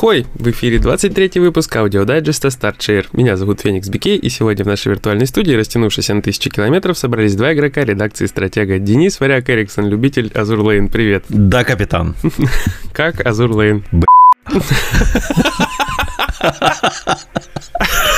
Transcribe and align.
Ахой! 0.00 0.26
В 0.32 0.48
эфире 0.50 0.78
23 0.78 1.32
выпуск 1.42 1.76
аудиодайджеста 1.76 2.48
StartShare. 2.48 3.08
Меня 3.12 3.36
зовут 3.36 3.60
Феникс 3.60 3.90
Бикей, 3.90 4.16
и 4.16 4.30
сегодня 4.30 4.64
в 4.64 4.66
нашей 4.66 4.88
виртуальной 4.88 5.26
студии, 5.26 5.52
растянувшейся 5.52 6.14
на 6.14 6.22
тысячи 6.22 6.48
километров, 6.48 6.96
собрались 6.96 7.34
два 7.34 7.52
игрока 7.52 7.84
редакции 7.84 8.24
«Стратега». 8.24 8.78
Денис 8.78 9.20
Варяг 9.20 9.50
Эриксон, 9.50 9.88
любитель 9.88 10.32
Azur 10.32 10.60
Lane. 10.60 10.88
Привет. 10.88 11.26
Да, 11.28 11.64
капитан. 11.64 12.14
Как 12.94 13.20
Azur 13.26 13.52
Lane? 13.52 13.84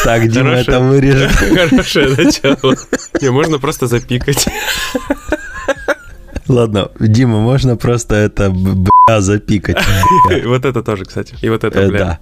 Так, 0.04 0.28
Дима, 0.28 0.50
это 0.50 0.80
вырежет. 0.80 1.30
Хорошее 1.32 2.08
начало. 2.10 2.76
Не, 3.20 3.30
можно 3.30 3.58
просто 3.58 3.86
запикать. 3.86 4.46
Ладно, 6.52 6.90
Дима, 7.00 7.40
можно 7.40 7.76
просто 7.76 8.14
это 8.14 8.50
бля 8.50 9.20
запикать. 9.20 9.78
Вот 10.44 10.64
это 10.64 10.82
тоже, 10.82 11.04
кстати. 11.04 11.34
И 11.40 11.48
вот 11.48 11.64
это, 11.64 11.88
бля. 11.88 12.18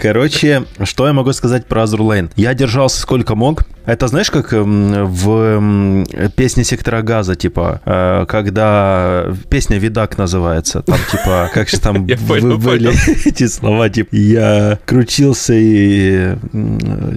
Короче, 0.00 0.64
что 0.84 1.06
я 1.06 1.12
могу 1.12 1.32
сказать 1.32 1.66
про 1.66 1.82
Azure 1.82 1.98
Lane? 1.98 2.30
Я 2.36 2.54
держался 2.54 3.00
сколько 3.00 3.34
мог. 3.34 3.64
Это 3.84 4.06
знаешь, 4.06 4.30
как 4.30 4.52
в 4.52 6.04
песне 6.36 6.62
Сектора 6.62 7.02
Газа, 7.02 7.34
типа, 7.34 7.80
э, 7.84 8.26
когда 8.28 9.26
песня 9.48 9.78
«Видак» 9.78 10.18
называется, 10.18 10.82
там, 10.82 10.98
типа, 11.10 11.50
как 11.52 11.68
же 11.68 11.80
там 11.80 12.06
были 12.06 13.26
эти 13.28 13.48
слова, 13.48 13.88
типа, 13.90 14.14
я 14.14 14.78
крутился 14.86 15.54
и 15.56 16.36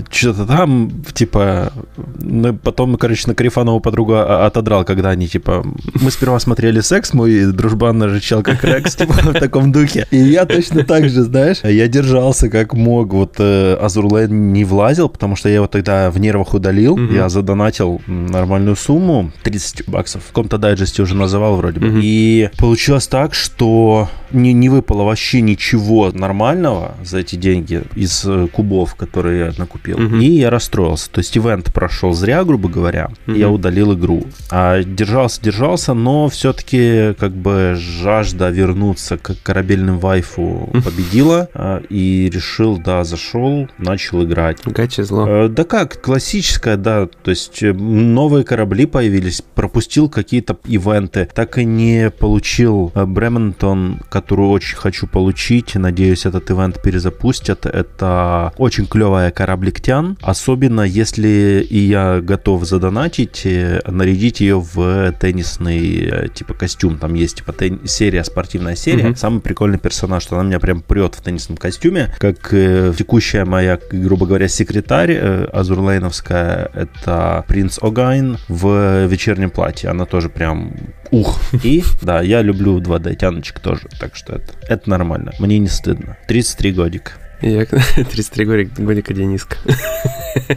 что-то 0.09 0.47
там, 0.47 0.91
типа, 1.13 1.71
ну, 2.19 2.55
потом, 2.55 2.97
короче, 2.97 3.27
на 3.27 3.35
Карифанову 3.35 3.79
подругу 3.79 4.15
отодрал, 4.15 4.85
когда 4.85 5.09
они, 5.09 5.27
типа, 5.27 5.63
мы 6.01 6.11
сперва 6.11 6.39
смотрели 6.39 6.81
секс, 6.81 7.13
мой 7.13 7.51
дружбан 7.51 8.01
рычал 8.03 8.43
как 8.43 8.63
Рекс, 8.63 8.95
типа, 8.95 9.13
в 9.13 9.33
таком 9.33 9.71
духе. 9.71 10.07
И 10.11 10.17
я 10.17 10.45
точно 10.45 10.83
так 10.83 11.09
же, 11.09 11.23
знаешь, 11.23 11.59
я 11.63 11.87
держался 11.87 12.49
как 12.49 12.73
мог. 12.73 13.13
Вот 13.13 13.35
э, 13.39 13.75
Азурлен 13.75 14.53
не 14.53 14.63
влазил, 14.65 15.09
потому 15.09 15.35
что 15.35 15.49
я 15.49 15.55
его 15.55 15.67
тогда 15.67 16.11
в 16.11 16.19
нервах 16.19 16.53
удалил. 16.53 16.97
Я 16.97 17.29
задонатил 17.29 18.01
нормальную 18.07 18.75
сумму, 18.75 19.31
30 19.43 19.87
баксов. 19.87 20.23
В 20.23 20.27
каком-то 20.27 20.57
дайджесте 20.57 21.01
уже 21.01 21.15
называл 21.15 21.55
вроде 21.55 21.79
бы. 21.79 21.99
И 22.01 22.49
получилось 22.57 23.07
так, 23.07 23.33
что 23.33 24.09
не, 24.31 24.53
не 24.53 24.69
выпало 24.69 25.03
вообще 25.03 25.41
ничего 25.41 26.11
нормального 26.11 26.95
за 27.03 27.19
эти 27.19 27.35
деньги 27.35 27.83
из 27.95 28.23
э, 28.25 28.47
кубов, 28.51 28.95
которые 28.95 29.45
я 29.45 29.53
накупил. 29.57 29.97
И 30.19 30.25
я 30.25 30.49
расстроился. 30.49 31.09
То 31.09 31.19
есть 31.19 31.37
ивент 31.37 31.73
прошел 31.73 32.13
зря, 32.13 32.43
грубо 32.43 32.69
говоря. 32.69 33.09
Я 33.27 33.49
удалил 33.49 33.93
игру. 33.93 34.25
А 34.49 34.83
держался, 34.83 35.41
держался, 35.41 35.64
но 35.95 36.29
все-таки 36.29 37.15
как 37.19 37.31
бы 37.31 37.75
жажда 37.75 38.51
вернуться 38.51 39.17
к 39.17 39.35
корабельным 39.41 39.97
вайфу 39.99 40.69
победила. 40.83 41.49
А, 41.53 41.81
и 41.89 42.29
решил, 42.31 42.77
да, 42.77 43.03
зашел, 43.03 43.67
начал 43.79 44.23
играть. 44.23 44.59
Гачи 44.65 45.01
зло. 45.01 45.27
Э, 45.27 45.47
да 45.49 45.63
как, 45.63 46.01
классическая, 46.01 46.77
да. 46.77 47.07
То 47.23 47.31
есть 47.31 47.63
э, 47.63 47.73
новые 47.73 48.43
корабли 48.43 48.85
появились, 48.85 49.41
пропустил 49.41 50.07
какие-то 50.07 50.57
ивенты. 50.65 51.27
Так 51.33 51.57
и 51.57 51.65
не 51.65 52.11
получил 52.11 52.91
Бремонтон, 52.93 54.01
которую 54.09 54.49
очень 54.49 54.77
хочу 54.77 55.07
получить. 55.07 55.73
Надеюсь, 55.73 56.27
этот 56.27 56.51
ивент 56.51 56.81
перезапустят. 56.81 57.65
Это 57.65 58.53
очень 58.57 58.85
клевая 58.85 59.31
корабликтян. 59.31 60.17
Особенно 60.21 60.81
если 60.81 61.65
и 61.67 61.79
я 61.79 62.21
готов 62.21 62.65
задонатить, 62.65 63.41
э, 63.45 63.81
нарядить 63.87 64.41
ее 64.41 64.59
в 64.59 65.11
теннисный 65.13 65.44
э, 65.59 66.27
типа 66.33 66.53
костюм. 66.53 66.97
Там 66.97 67.13
есть 67.13 67.37
типа 67.37 67.53
тен... 67.53 67.81
серия, 67.85 68.23
спортивная 68.23 68.75
серия. 68.75 69.09
Угу. 69.09 69.15
Самый 69.15 69.41
прикольный 69.41 69.77
персонаж, 69.77 70.23
что 70.23 70.37
она 70.37 70.47
меня 70.47 70.59
прям 70.59 70.81
прет 70.81 71.15
в 71.15 71.21
теннисном 71.21 71.57
костюме. 71.57 72.13
Как 72.19 72.53
э, 72.53 72.93
текущая 72.97 73.45
моя, 73.45 73.79
грубо 73.91 74.25
говоря, 74.25 74.47
секретарь 74.47 75.11
э, 75.11 75.45
Азурлейновская, 75.45 76.69
это 76.73 77.45
Принц 77.47 77.79
Ойген 77.81 78.37
в 78.47 79.05
вечернем 79.07 79.49
платье. 79.49 79.89
Она 79.89 80.05
тоже 80.05 80.29
прям 80.29 80.73
ух. 81.11 81.39
И, 81.63 81.83
да, 82.01 82.21
я 82.21 82.41
люблю 82.41 82.79
2D 82.79 83.15
тяночек 83.15 83.59
тоже, 83.59 83.87
так 83.99 84.15
что 84.15 84.33
это, 84.33 84.53
это 84.67 84.89
нормально. 84.89 85.31
Мне 85.39 85.59
не 85.59 85.67
стыдно. 85.67 86.17
33 86.27 86.71
годика. 86.71 87.11
Я 87.41 87.65
33 87.65 88.45
годика 88.77 89.13
Дениска. 89.13 89.57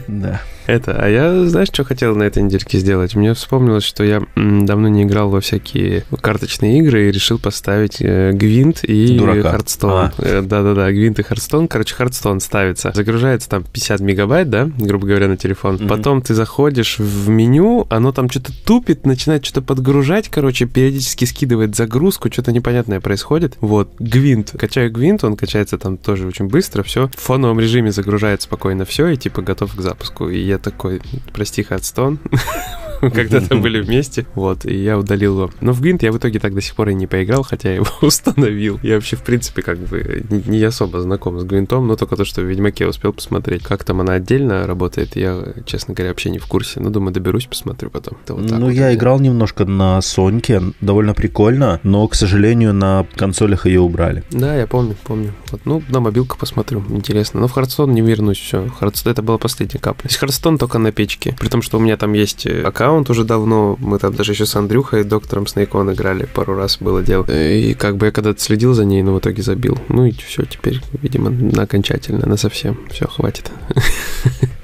Да. 0.07 0.41
Это, 0.69 0.95
а 1.03 1.07
я, 1.07 1.45
знаешь, 1.45 1.69
что 1.69 1.83
хотел 1.83 2.15
на 2.15 2.21
этой 2.21 2.43
недельке 2.43 2.77
сделать? 2.77 3.15
Мне 3.15 3.33
вспомнилось, 3.33 3.83
что 3.83 4.03
я 4.03 4.21
давно 4.35 4.87
не 4.87 5.01
играл 5.01 5.31
во 5.31 5.41
всякие 5.41 6.03
карточные 6.21 6.77
игры 6.77 7.09
и 7.09 7.11
решил 7.11 7.39
поставить 7.39 7.97
э, 8.01 8.33
Гвинт 8.33 8.83
и 8.83 9.17
Дурака. 9.17 9.49
Hearthstone. 9.49 9.91
А. 9.91 10.13
Э, 10.19 10.41
Да-да-да, 10.43 10.91
Гвинт 10.91 11.17
и 11.17 11.23
Hearthstone. 11.23 11.67
Короче, 11.67 11.95
Hearthstone 11.95 12.39
ставится. 12.39 12.91
Загружается 12.93 13.49
там 13.49 13.63
50 13.63 13.99
мегабайт, 14.01 14.51
да, 14.51 14.69
грубо 14.77 15.07
говоря, 15.07 15.27
на 15.27 15.37
телефон. 15.37 15.75
Мгм. 15.75 15.87
Потом 15.87 16.21
ты 16.21 16.35
заходишь 16.35 16.99
в 16.99 17.29
меню, 17.29 17.87
оно 17.89 18.11
там 18.11 18.29
что-то 18.29 18.53
тупит, 18.63 19.07
начинает 19.07 19.43
что-то 19.43 19.63
подгружать, 19.63 20.29
короче, 20.29 20.67
периодически 20.67 21.25
скидывает 21.25 21.75
загрузку, 21.75 22.31
что-то 22.31 22.51
непонятное 22.51 22.99
происходит. 22.99 23.57
Вот, 23.59 23.89
Гвинт. 23.97 24.51
Качаю 24.51 24.91
Гвинт, 24.91 25.23
он 25.23 25.35
качается 25.35 25.79
там 25.79 25.97
тоже 25.97 26.27
очень 26.27 26.45
быстро, 26.45 26.83
все. 26.83 27.09
В 27.17 27.19
фоновом 27.19 27.59
режиме 27.59 27.91
загружает 27.91 28.43
спокойно 28.43 28.85
все 28.85 29.07
и 29.07 29.17
типа 29.17 29.41
готов 29.41 29.75
к 29.75 29.81
запуску. 29.81 30.29
И 30.29 30.39
я 30.39 30.58
такой, 30.59 31.01
прости, 31.33 31.63
Хардстон. 31.63 32.19
Когда-то 33.13 33.55
были 33.55 33.81
вместе, 33.81 34.25
вот, 34.35 34.65
и 34.65 34.75
я 34.75 34.97
удалил 34.97 35.35
его. 35.35 35.51
Но 35.61 35.73
в 35.73 35.81
Гвинт 35.81 36.03
я 36.03 36.11
в 36.11 36.17
итоге 36.17 36.39
так 36.39 36.53
до 36.53 36.61
сих 36.61 36.75
пор 36.75 36.89
и 36.89 36.93
не 36.93 37.07
поиграл, 37.07 37.43
хотя 37.43 37.69
я 37.69 37.75
его 37.75 37.87
установил. 38.01 38.79
Я 38.83 38.95
вообще, 38.95 39.15
в 39.15 39.23
принципе, 39.23 39.61
как 39.61 39.77
бы 39.79 40.25
не 40.29 40.61
особо 40.63 41.01
знаком 41.01 41.39
с 41.39 41.43
Гвинтом, 41.43 41.87
но 41.87 41.95
только 41.95 42.15
то, 42.15 42.25
что 42.25 42.41
в 42.41 42.45
Ведьмаке 42.45 42.87
успел 42.87 43.13
посмотреть. 43.13 43.63
Как 43.63 43.83
там 43.83 44.01
она 44.01 44.13
отдельно 44.13 44.67
работает, 44.67 45.15
я, 45.15 45.53
честно 45.65 45.93
говоря, 45.93 46.11
вообще 46.11 46.29
не 46.29 46.39
в 46.39 46.45
курсе. 46.47 46.79
Ну, 46.79 46.89
думаю, 46.89 47.13
доберусь, 47.13 47.45
посмотрю 47.45 47.89
потом. 47.89 48.17
Это 48.23 48.33
вот 48.35 48.49
ну, 48.49 48.65
вот 48.65 48.73
я 48.73 48.93
играл 48.93 49.19
немножко 49.19 49.65
на 49.65 50.01
Соньке, 50.01 50.61
довольно 50.81 51.13
прикольно, 51.13 51.79
но, 51.83 52.07
к 52.07 52.15
сожалению, 52.15 52.73
на 52.73 53.05
консолях 53.15 53.65
ее 53.65 53.81
убрали. 53.81 54.23
Да, 54.31 54.55
я 54.55 54.67
помню, 54.67 54.95
помню. 55.03 55.33
Вот, 55.51 55.61
ну, 55.65 55.83
на 55.89 55.99
мобилку 55.99 56.37
посмотрю, 56.37 56.83
интересно. 56.89 57.39
Но 57.39 57.47
в 57.47 57.51
Хардстон 57.51 57.93
не 57.93 58.01
вернусь, 58.01 58.39
все. 58.39 58.67
Хардстон, 58.67 59.11
это 59.11 59.21
была 59.21 59.37
последняя 59.37 59.79
капля. 59.79 60.09
Хардстон 60.09 60.57
только 60.57 60.77
на 60.77 60.91
печке. 60.91 61.35
При 61.39 61.47
том, 61.47 61.61
что 61.61 61.77
у 61.77 61.81
меня 61.81 61.97
там 61.97 62.13
есть 62.13 62.45
э, 62.45 62.61
аккаунт 62.89 63.09
уже 63.09 63.23
давно. 63.23 63.77
Мы 63.79 63.99
там 63.99 64.13
даже 64.13 64.31
еще 64.31 64.45
с 64.45 64.55
Андрюхой, 64.55 65.03
доктором 65.03 65.45
Снейкон 65.45 65.93
играли. 65.93 66.25
Пару 66.25 66.55
раз 66.55 66.77
было 66.79 67.03
дело. 67.03 67.23
И 67.25 67.75
как 67.75 67.97
бы 67.97 68.07
я 68.07 68.11
когда-то 68.11 68.41
следил 68.41 68.73
за 68.73 68.83
ней, 68.83 69.03
но 69.03 69.13
в 69.13 69.19
итоге 69.19 69.43
забил. 69.43 69.77
Ну 69.89 70.05
и 70.05 70.11
все, 70.11 70.43
теперь, 70.45 70.81
видимо, 71.01 71.29
на 71.29 71.63
окончательно, 71.63 72.25
на 72.25 72.35
совсем. 72.37 72.79
Все, 72.89 73.07
хватит. 73.07 73.51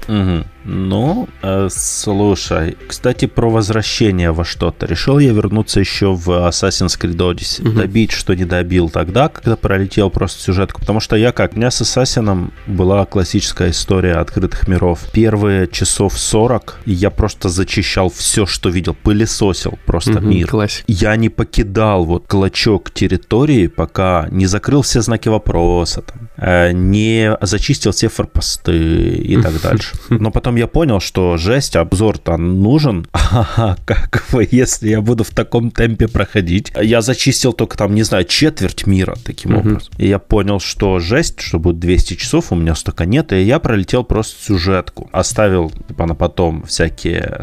Мгм. 0.08 0.44
Ну, 0.68 1.28
э, 1.42 1.68
слушай, 1.70 2.76
кстати, 2.88 3.26
про 3.26 3.48
возвращение 3.48 4.32
во 4.32 4.44
что-то. 4.44 4.86
Решил 4.86 5.20
я 5.20 5.32
вернуться 5.32 5.78
еще 5.78 6.12
в 6.12 6.28
Assassin's 6.28 6.98
Creed 7.00 7.16
Odyssey. 7.16 7.62
Мгм. 7.68 7.76
Добить, 7.76 8.10
что 8.10 8.34
не 8.34 8.44
добил 8.44 8.88
тогда, 8.90 9.28
когда 9.28 9.56
пролетел 9.56 10.10
просто 10.10 10.42
сюжетку. 10.42 10.80
Потому 10.80 10.98
что 11.00 11.14
я 11.16 11.30
как? 11.30 11.52
У 11.54 11.56
меня 11.56 11.70
с 11.70 11.80
Assassin 11.82 12.50
была 12.66 13.04
классическая 13.06 13.70
история 13.70 14.14
открытых 14.14 14.66
миров. 14.66 15.06
Первые 15.12 15.68
часов 15.68 16.18
40 16.18 16.80
и 16.84 16.92
я 16.92 17.10
просто 17.10 17.48
зачищал 17.48 18.10
все, 18.10 18.44
что 18.44 18.68
видел. 18.68 18.96
Пылесосил 19.02 19.78
просто 19.86 20.12
Мгм, 20.12 20.30
мир. 20.30 20.48
Классик. 20.48 20.84
Я 20.88 21.14
не 21.16 21.28
покидал 21.28 22.04
вот 22.04 22.26
клочок 22.26 22.90
территории, 22.90 23.68
пока 23.68 24.26
не 24.30 24.46
закрыл 24.46 24.82
все 24.82 25.00
знаки 25.00 25.28
вопроса, 25.28 26.02
там, 26.02 26.28
э, 26.38 26.72
не 26.72 27.36
зачистил 27.40 27.92
все 27.92 28.08
форпосты 28.08 28.76
и 28.76 29.40
так 29.40 29.60
дальше. 29.62 29.94
Но 30.10 30.30
потом 30.32 30.55
я 30.56 30.66
понял, 30.66 31.00
что 31.00 31.36
жесть, 31.36 31.76
обзор-то 31.76 32.36
нужен. 32.36 33.06
Ага, 33.28 33.76
как 33.84 34.24
бы, 34.32 34.46
если 34.50 34.88
я 34.88 35.00
буду 35.00 35.24
в 35.24 35.30
таком 35.30 35.70
темпе 35.70 36.06
проходить. 36.08 36.72
Я 36.80 37.02
зачистил 37.02 37.52
только 37.52 37.76
там, 37.76 37.94
не 37.94 38.02
знаю, 38.04 38.24
четверть 38.24 38.86
мира 38.86 39.16
таким 39.24 39.50
Мгм. 39.52 39.60
образом. 39.60 39.92
И 39.98 40.06
я 40.08 40.18
понял, 40.20 40.60
что 40.60 41.00
жесть, 41.00 41.40
что 41.40 41.58
будет 41.58 41.78
200 41.80 42.14
часов, 42.14 42.52
у 42.52 42.54
меня 42.54 42.74
столько 42.74 43.04
нет. 43.04 43.32
И 43.32 43.42
я 43.42 43.58
пролетел 43.58 44.04
просто 44.04 44.42
сюжетку. 44.42 45.08
Оставил 45.12 45.70
типа, 45.88 46.06
на 46.06 46.14
потом 46.14 46.62
всякие 46.64 47.42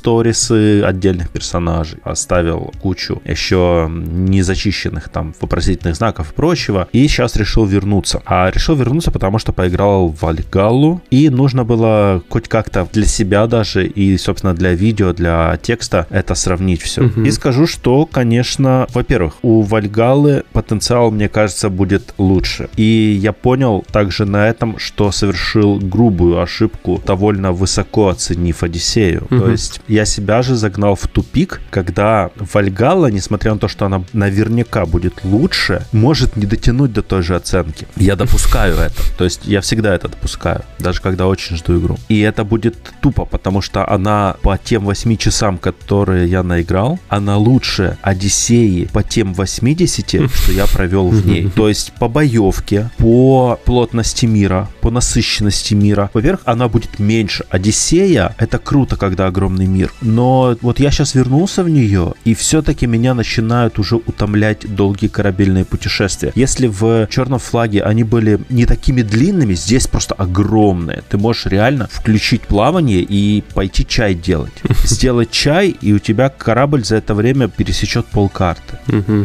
сайт-сторисы 0.00 0.82
отдельных 0.82 1.30
персонажей. 1.30 1.98
Оставил 2.04 2.72
кучу 2.80 3.20
еще 3.24 3.88
незачищенных 3.90 5.08
там 5.08 5.34
вопросительных 5.40 5.96
знаков 5.96 6.32
и 6.32 6.34
прочего. 6.34 6.88
И 6.92 7.06
сейчас 7.08 7.36
решил 7.36 7.64
вернуться. 7.66 8.22
А 8.26 8.50
решил 8.50 8.74
вернуться, 8.76 9.10
потому 9.10 9.38
что 9.38 9.52
поиграл 9.52 10.08
в 10.08 10.22
Вальгаллу, 10.22 11.02
и 11.10 11.28
нужно 11.28 11.64
было 11.64 12.22
хоть 12.28 12.48
как-то 12.50 12.86
для 12.92 13.06
себя 13.06 13.46
даже, 13.46 13.86
и, 13.86 14.18
собственно, 14.18 14.54
для 14.54 14.74
видео, 14.74 15.12
для 15.12 15.56
текста 15.62 16.06
это 16.10 16.34
сравнить 16.34 16.82
все. 16.82 17.04
Угу. 17.04 17.22
И 17.22 17.30
скажу, 17.30 17.66
что, 17.66 18.06
конечно, 18.06 18.86
во-первых, 18.92 19.34
у 19.42 19.62
Вальгаллы 19.62 20.42
потенциал, 20.52 21.10
мне 21.12 21.28
кажется, 21.28 21.70
будет 21.70 22.12
лучше. 22.18 22.68
И 22.76 23.18
я 23.22 23.32
понял 23.32 23.84
также 23.92 24.24
на 24.24 24.48
этом, 24.48 24.78
что 24.78 25.12
совершил 25.12 25.78
грубую 25.78 26.40
ошибку, 26.40 27.00
довольно 27.06 27.52
высоко 27.52 28.08
оценив 28.08 28.62
Одиссею. 28.62 29.26
Угу. 29.30 29.38
То 29.38 29.50
есть 29.50 29.80
я 29.86 30.04
себя 30.04 30.42
же 30.42 30.56
загнал 30.56 30.96
в 30.96 31.06
тупик, 31.06 31.60
когда 31.70 32.30
Вальгалла, 32.52 33.06
несмотря 33.06 33.54
на 33.54 33.60
то, 33.60 33.68
что 33.68 33.86
она 33.86 34.02
наверняка 34.12 34.86
будет 34.86 35.24
лучше, 35.24 35.86
может 35.92 36.36
не 36.36 36.46
дотянуть 36.46 36.92
до 36.92 37.02
той 37.02 37.22
же 37.22 37.36
оценки. 37.36 37.86
Я 37.96 38.16
допускаю 38.16 38.74
это. 38.76 39.00
То 39.16 39.24
есть 39.24 39.42
я 39.44 39.60
всегда 39.60 39.94
это 39.94 40.08
допускаю, 40.08 40.62
даже 40.80 41.00
когда 41.00 41.28
очень 41.28 41.56
жду 41.56 41.78
игру. 41.78 41.96
И 42.08 42.20
это 42.20 42.39
будет 42.44 42.76
тупо, 43.00 43.24
потому 43.24 43.60
что 43.60 43.88
она 43.88 44.36
по 44.42 44.58
тем 44.58 44.84
8 44.84 45.16
часам, 45.16 45.58
которые 45.58 46.28
я 46.28 46.42
наиграл, 46.42 46.98
она 47.08 47.36
лучше 47.36 47.98
Одиссеи 48.02 48.88
по 48.92 49.02
тем 49.02 49.34
80, 49.34 50.06
что 50.06 50.52
я 50.52 50.66
провел 50.66 51.08
в 51.08 51.26
ней. 51.26 51.50
То 51.50 51.68
есть 51.68 51.92
по 51.98 52.08
боевке, 52.08 52.90
по 52.98 53.58
плотности 53.64 54.26
мира, 54.26 54.68
по 54.80 54.90
насыщенности 54.90 55.74
мира. 55.74 56.10
Во-первых, 56.14 56.42
она 56.44 56.68
будет 56.68 56.98
меньше. 56.98 57.44
Одиссея— 57.50 58.34
это 58.38 58.58
круто, 58.58 58.96
когда 58.96 59.26
огромный 59.26 59.66
мир. 59.66 59.92
Но 60.00 60.56
вот 60.62 60.80
я 60.80 60.90
сейчас 60.90 61.14
вернулся 61.14 61.62
в 61.62 61.68
нее, 61.68 62.14
и 62.24 62.34
все-таки 62.34 62.86
меня 62.86 63.14
начинают 63.14 63.78
уже 63.78 63.96
утомлять 63.96 64.74
долгие 64.74 65.08
корабельные 65.08 65.64
путешествия. 65.64 66.32
Если 66.34 66.66
в 66.66 67.06
черном 67.08 67.38
флаге 67.38 67.82
они 67.82 68.04
были 68.04 68.40
не 68.48 68.66
такими 68.66 69.02
длинными, 69.02 69.54
здесь 69.54 69.86
просто 69.86 70.14
огромные. 70.14 71.02
Ты 71.08 71.18
можешь 71.18 71.46
реально 71.46 71.88
включить 71.90 72.29
плавание 72.38 73.00
и 73.00 73.42
пойти 73.54 73.86
чай 73.86 74.14
делать. 74.14 74.52
Сделать 74.84 75.30
чай, 75.30 75.76
и 75.80 75.92
у 75.92 75.98
тебя 75.98 76.28
корабль 76.28 76.84
за 76.84 76.96
это 76.96 77.14
время 77.14 77.48
пересечет 77.48 78.06
полкарты. 78.06 78.78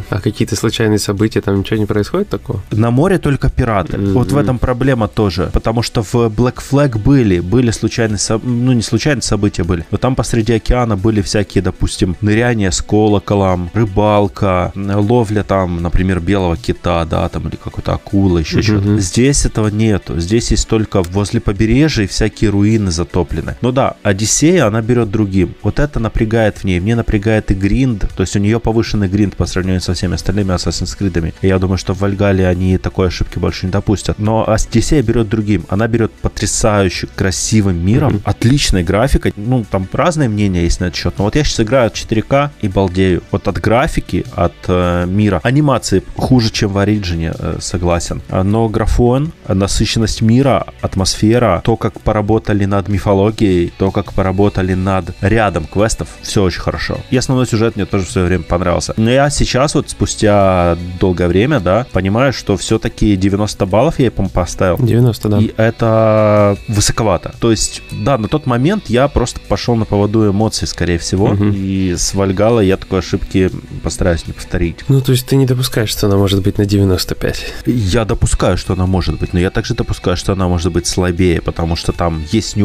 А 0.10 0.19
какие-то 0.19 0.56
случайные 0.56 1.00
события, 1.00 1.42
там 1.42 1.60
ничего 1.60 1.78
не 1.78 1.86
происходит 1.86 2.30
такого? 2.30 2.62
На 2.72 2.92
море 2.92 3.18
только 3.18 3.50
пираты. 3.50 3.98
Вот 3.98 4.31
в 4.31 4.38
этом 4.38 4.60
проблема 4.60 5.07
тоже. 5.07 5.50
Потому 5.54 5.81
что 5.81 6.04
в 6.04 6.16
Black 6.16 6.62
Flag 6.69 6.98
были, 6.98 7.40
были 7.40 7.72
случайные, 7.72 8.19
ну 8.44 8.74
не 8.74 8.81
случайные 8.81 9.22
события 9.22 9.63
были, 9.63 9.86
но 9.92 9.98
там 9.98 10.16
посреди 10.16 10.54
океана 10.54 10.98
были 10.98 11.22
всякие, 11.22 11.62
допустим, 11.62 12.16
ныряния 12.22 12.72
с 12.72 12.81
колоколом, 12.81 13.69
рыбалка, 13.74 14.72
ловля 14.75 15.44
там, 15.44 15.81
например, 15.81 16.19
белого 16.19 16.58
кита, 16.58 17.06
да, 17.06 17.28
там, 17.30 17.48
или 17.48 17.56
какой-то 17.56 17.94
акулы, 17.94 18.42
еще 18.42 18.62
что-то. 18.62 18.98
Здесь 19.00 19.46
этого 19.46 19.68
нету. 19.68 20.19
Здесь 20.19 20.51
есть 20.51 20.68
только 20.68 21.01
возле 21.01 21.40
побережья 21.40 22.08
всякие 22.08 22.50
руины 22.50 22.85
затоплены. 22.92 23.56
Ну 23.62 23.72
да, 23.72 23.96
Одиссея, 24.04 24.68
она 24.68 24.82
берет 24.82 25.12
другим. 25.12 25.56
Вот 25.64 25.80
это 25.80 26.00
напрягает 26.00 26.58
в 26.58 26.64
ней. 26.64 26.80
Мне 26.80 26.96
напрягает 26.96 27.52
и 27.52 27.54
гринд, 27.54 28.10
то 28.16 28.22
есть 28.22 28.36
у 28.36 28.40
нее 28.40 28.60
повышенный 28.60 29.08
гринд 29.08 29.36
по 29.36 29.46
сравнению 29.46 29.82
со 29.82 29.94
всеми 29.94 30.16
остальными 30.16 30.54
Assassin's 30.54 30.98
Creed. 30.98 31.34
И 31.42 31.48
я 31.48 31.60
думаю, 31.60 31.78
что 31.78 31.94
в 31.94 32.00
Вальгале 32.00 32.48
они 32.48 32.78
такой 32.78 33.08
ошибки 33.08 33.40
больше 33.40 33.66
не 33.66 33.72
допустят. 33.72 34.20
Но 34.20 34.48
Одиссея 34.48 35.02
берет 35.02 35.30
другим. 35.30 35.66
Она 35.70 35.88
берет 35.88 36.12
потрясающе 36.12 37.08
красивым 37.16 37.78
миром, 37.86 38.16
mm-hmm. 38.16 38.22
отличной 38.26 38.84
графикой. 38.84 39.34
Ну, 39.36 39.66
там 39.70 39.88
разные 39.92 40.30
мнения 40.30 40.64
есть 40.64 40.80
на 40.80 40.86
этот 40.86 40.98
счет. 40.98 41.16
Но 41.18 41.26
вот 41.26 41.36
я 41.36 41.44
сейчас 41.44 41.62
играю 41.62 41.88
от 41.88 41.96
4К 41.96 42.50
и 42.62 42.68
балдею. 42.68 43.24
Вот 43.32 43.48
от 43.48 43.60
графики, 43.60 44.26
от 44.36 44.54
э, 44.68 45.06
мира. 45.06 45.40
Анимации 45.44 46.04
хуже, 46.16 46.52
чем 46.52 46.72
в 46.72 46.78
Ориджине, 46.78 47.34
э, 47.38 47.58
согласен. 47.60 48.22
Но 48.30 48.70
графон, 48.70 49.32
насыщенность 49.48 50.22
мира, 50.22 50.66
атмосфера, 50.82 51.62
то, 51.64 51.76
как 51.76 52.02
поработали 52.02 52.66
над 52.75 52.89
мифологией, 52.89 53.72
то, 53.77 53.92
как 53.92 54.13
поработали 54.13 54.74
над 54.74 55.16
рядом 55.22 55.66
квестов, 55.66 56.10
все 56.22 56.44
очень 56.44 56.60
хорошо. 56.60 56.98
И 57.10 57.18
основной 57.18 57.48
сюжет 57.48 57.75
мне 57.75 57.86
тоже 57.86 58.06
в 58.06 58.12
свое 58.12 58.27
время 58.27 58.44
понравился. 58.44 58.94
Но 58.98 59.10
я 59.10 59.30
сейчас 59.30 59.75
вот 59.75 59.89
спустя 59.89 60.77
долгое 61.00 61.27
время, 61.27 61.60
да, 61.60 61.86
понимаю, 61.92 62.33
что 62.33 62.57
все-таки 62.57 63.16
90 63.16 63.66
баллов 63.66 64.00
я, 64.00 64.12
по 64.12 64.25
поставил. 64.27 64.77
90, 64.77 65.30
да. 65.30 65.39
И 65.39 65.54
это 65.56 66.57
высоковато. 66.68 67.33
То 67.39 67.51
есть, 67.51 67.81
да, 67.92 68.18
на 68.18 68.27
тот 68.27 68.45
момент 68.45 68.86
я 68.88 69.07
просто 69.07 69.39
пошел 69.39 69.75
на 69.75 69.86
поводу 69.86 70.30
эмоций, 70.30 70.68
скорее 70.68 70.98
всего, 70.98 71.25
угу. 71.25 71.45
и 71.45 71.95
с 71.95 72.13
Вальгала 72.13 72.60
я 72.60 72.77
такой 72.77 73.00
ошибки 73.00 73.50
постараюсь 73.83 74.27
не 74.27 74.33
повторить. 74.33 74.77
Ну, 74.88 75.01
то 75.01 75.12
есть 75.12 75.25
ты 75.27 75.36
не 75.36 75.45
допускаешь, 75.45 75.89
что 75.89 76.07
она 76.07 76.18
может 76.18 76.42
быть 76.42 76.57
на 76.57 76.66
95? 76.66 77.54
Я 77.66 78.06
допускаю, 78.06 78.57
что 78.57 78.74
она 78.74 78.86
может 78.86 79.19
быть, 79.19 79.33
но 79.33 79.39
я 79.39 79.50
также 79.50 79.75
допускаю, 79.75 80.18
что 80.18 80.33
она 80.33 80.48
может 80.48 80.72
быть 80.72 80.88
слабее, 80.88 81.42
потому 81.42 81.75
что 81.75 81.92
там 81.92 82.24
есть 82.31 82.56
нюансы 82.56 82.64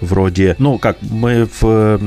вроде, 0.00 0.56
ну, 0.58 0.78
как 0.78 0.98
мы 1.02 1.48
в 1.60 1.98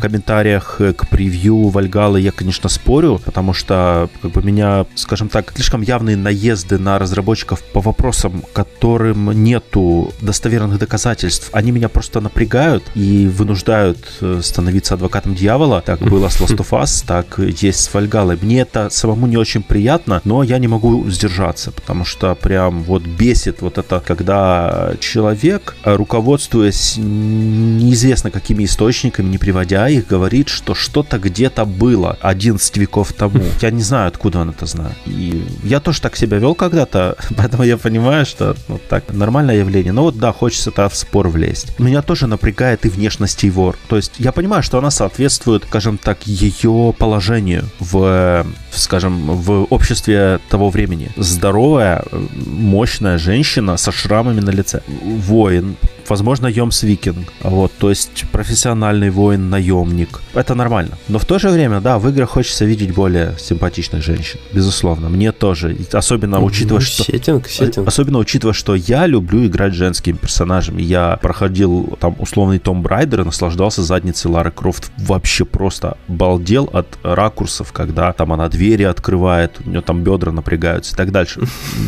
комментариях 0.00 0.76
к 0.78 1.08
превью 1.08 1.68
Вальгалы 1.68 2.20
я, 2.20 2.32
конечно, 2.32 2.68
спорю, 2.68 3.20
потому 3.24 3.52
что 3.52 4.08
как 4.22 4.30
бы 4.32 4.42
меня, 4.42 4.86
скажем 4.94 5.28
так, 5.28 5.52
слишком 5.54 5.82
явные 5.82 6.16
наезды 6.16 6.78
на 6.78 6.98
разработчиков 6.98 7.62
по 7.62 7.80
вопросам, 7.80 8.42
которым 8.52 9.30
нету 9.42 10.12
достоверных 10.20 10.78
доказательств, 10.78 11.50
они 11.52 11.72
меня 11.72 11.88
просто 11.88 12.20
напрягают 12.20 12.84
и 12.94 13.26
вынуждают 13.26 13.98
э, 14.20 14.40
становиться 14.42 14.94
адвокатом 14.94 15.34
дьявола. 15.34 15.82
Так 15.84 16.00
было 16.10 16.28
с 16.28 16.40
Last 16.40 16.56
of 16.56 16.70
Us, 16.70 17.04
так 17.06 17.38
есть 17.38 17.80
с 17.80 17.94
Вальгалой. 17.94 18.38
Мне 18.40 18.60
это 18.60 18.90
самому 18.90 19.26
не 19.26 19.36
очень 19.36 19.62
приятно, 19.62 20.20
но 20.24 20.42
я 20.42 20.58
не 20.58 20.68
могу 20.68 21.08
сдержаться, 21.10 21.70
потому 21.72 22.04
что 22.04 22.34
прям 22.34 22.82
вот 22.82 23.02
бесит 23.02 23.62
вот 23.62 23.78
это, 23.78 24.02
когда 24.06 24.92
человек, 25.00 25.76
руководствуясь 25.84 26.85
неизвестно 26.96 28.30
какими 28.30 28.64
источниками, 28.64 29.28
не 29.28 29.38
приводя 29.38 29.88
их, 29.88 30.06
говорит, 30.06 30.48
что 30.48 30.74
что-то 30.74 31.18
где-то 31.18 31.64
было 31.64 32.16
11 32.20 32.76
веков 32.76 33.12
тому. 33.12 33.42
Я 33.60 33.70
не 33.70 33.82
знаю, 33.82 34.08
откуда 34.08 34.40
он 34.40 34.50
это 34.50 34.66
знает. 34.66 34.96
И 35.06 35.44
я 35.64 35.80
тоже 35.80 36.00
так 36.00 36.16
себя 36.16 36.38
вел 36.38 36.54
когда-то, 36.54 37.16
поэтому 37.36 37.64
я 37.64 37.76
понимаю, 37.76 38.26
что 38.26 38.56
ну, 38.68 38.80
так 38.88 39.12
нормальное 39.12 39.56
явление. 39.56 39.92
Но 39.92 40.02
вот 40.02 40.18
да, 40.18 40.32
хочется 40.32 40.70
это 40.70 40.88
в 40.88 40.96
спор 40.96 41.28
влезть. 41.28 41.78
Меня 41.78 42.02
тоже 42.02 42.26
напрягает 42.26 42.86
и 42.86 42.88
внешность 42.88 43.44
Ивор. 43.44 43.76
То 43.88 43.96
есть 43.96 44.12
я 44.18 44.32
понимаю, 44.32 44.62
что 44.62 44.78
она 44.78 44.90
соответствует, 44.90 45.64
скажем 45.64 45.98
так, 45.98 46.26
ее 46.26 46.94
положению 46.98 47.64
в, 47.80 48.46
скажем, 48.78 49.26
в 49.26 49.64
обществе 49.70 50.40
того 50.48 50.70
времени. 50.70 51.10
Здоровая, 51.16 52.04
мощная 52.46 53.18
женщина 53.18 53.76
со 53.76 53.92
шрамами 53.92 54.40
на 54.40 54.50
лице. 54.50 54.82
Воин, 55.02 55.76
возможно, 56.08 56.46
йомсвикинг. 56.46 57.32
Вот, 57.42 57.72
то 57.78 57.90
есть 57.90 58.24
профессиональный 58.32 59.10
воин-наемник. 59.10 60.20
Это 60.34 60.54
нормально. 60.54 60.98
Но 61.08 61.18
в 61.18 61.24
то 61.24 61.38
же 61.38 61.48
время, 61.48 61.80
да, 61.80 61.98
в 61.98 62.08
играх 62.08 62.30
хочется 62.30 62.64
видеть 62.64 62.94
более 62.94 63.34
симпатичных 63.38 64.02
женщин. 64.02 64.38
Безусловно. 64.52 65.08
Мне 65.08 65.32
тоже. 65.32 65.76
Особенно 65.92 66.42
учитывая, 66.42 66.80
что... 66.80 67.04
Сеттинг, 67.04 67.48
сеттинг. 67.48 67.88
Особенно 67.88 68.18
учитывая, 68.18 68.54
что 68.54 68.74
я 68.74 69.06
люблю 69.06 69.46
играть 69.46 69.74
женскими 69.74 70.16
персонажами. 70.16 70.82
Я 70.82 71.18
проходил 71.22 71.96
там 72.00 72.16
условный 72.18 72.58
Tomb 72.58 72.82
Raider 72.82 73.22
и 73.22 73.24
наслаждался 73.24 73.82
задницей 73.82 74.30
Лары 74.30 74.50
Крофт. 74.50 74.90
Вообще 74.98 75.44
просто 75.44 75.96
балдел 76.08 76.68
от 76.72 76.86
ракурсов, 77.02 77.72
когда 77.72 78.12
там 78.12 78.32
она 78.32 78.48
двери 78.66 78.82
открывает, 78.82 79.60
у 79.64 79.68
нее 79.68 79.80
там 79.80 80.02
бедра 80.02 80.32
напрягаются 80.32 80.94
и 80.94 80.96
так 80.96 81.12
дальше. 81.12 81.40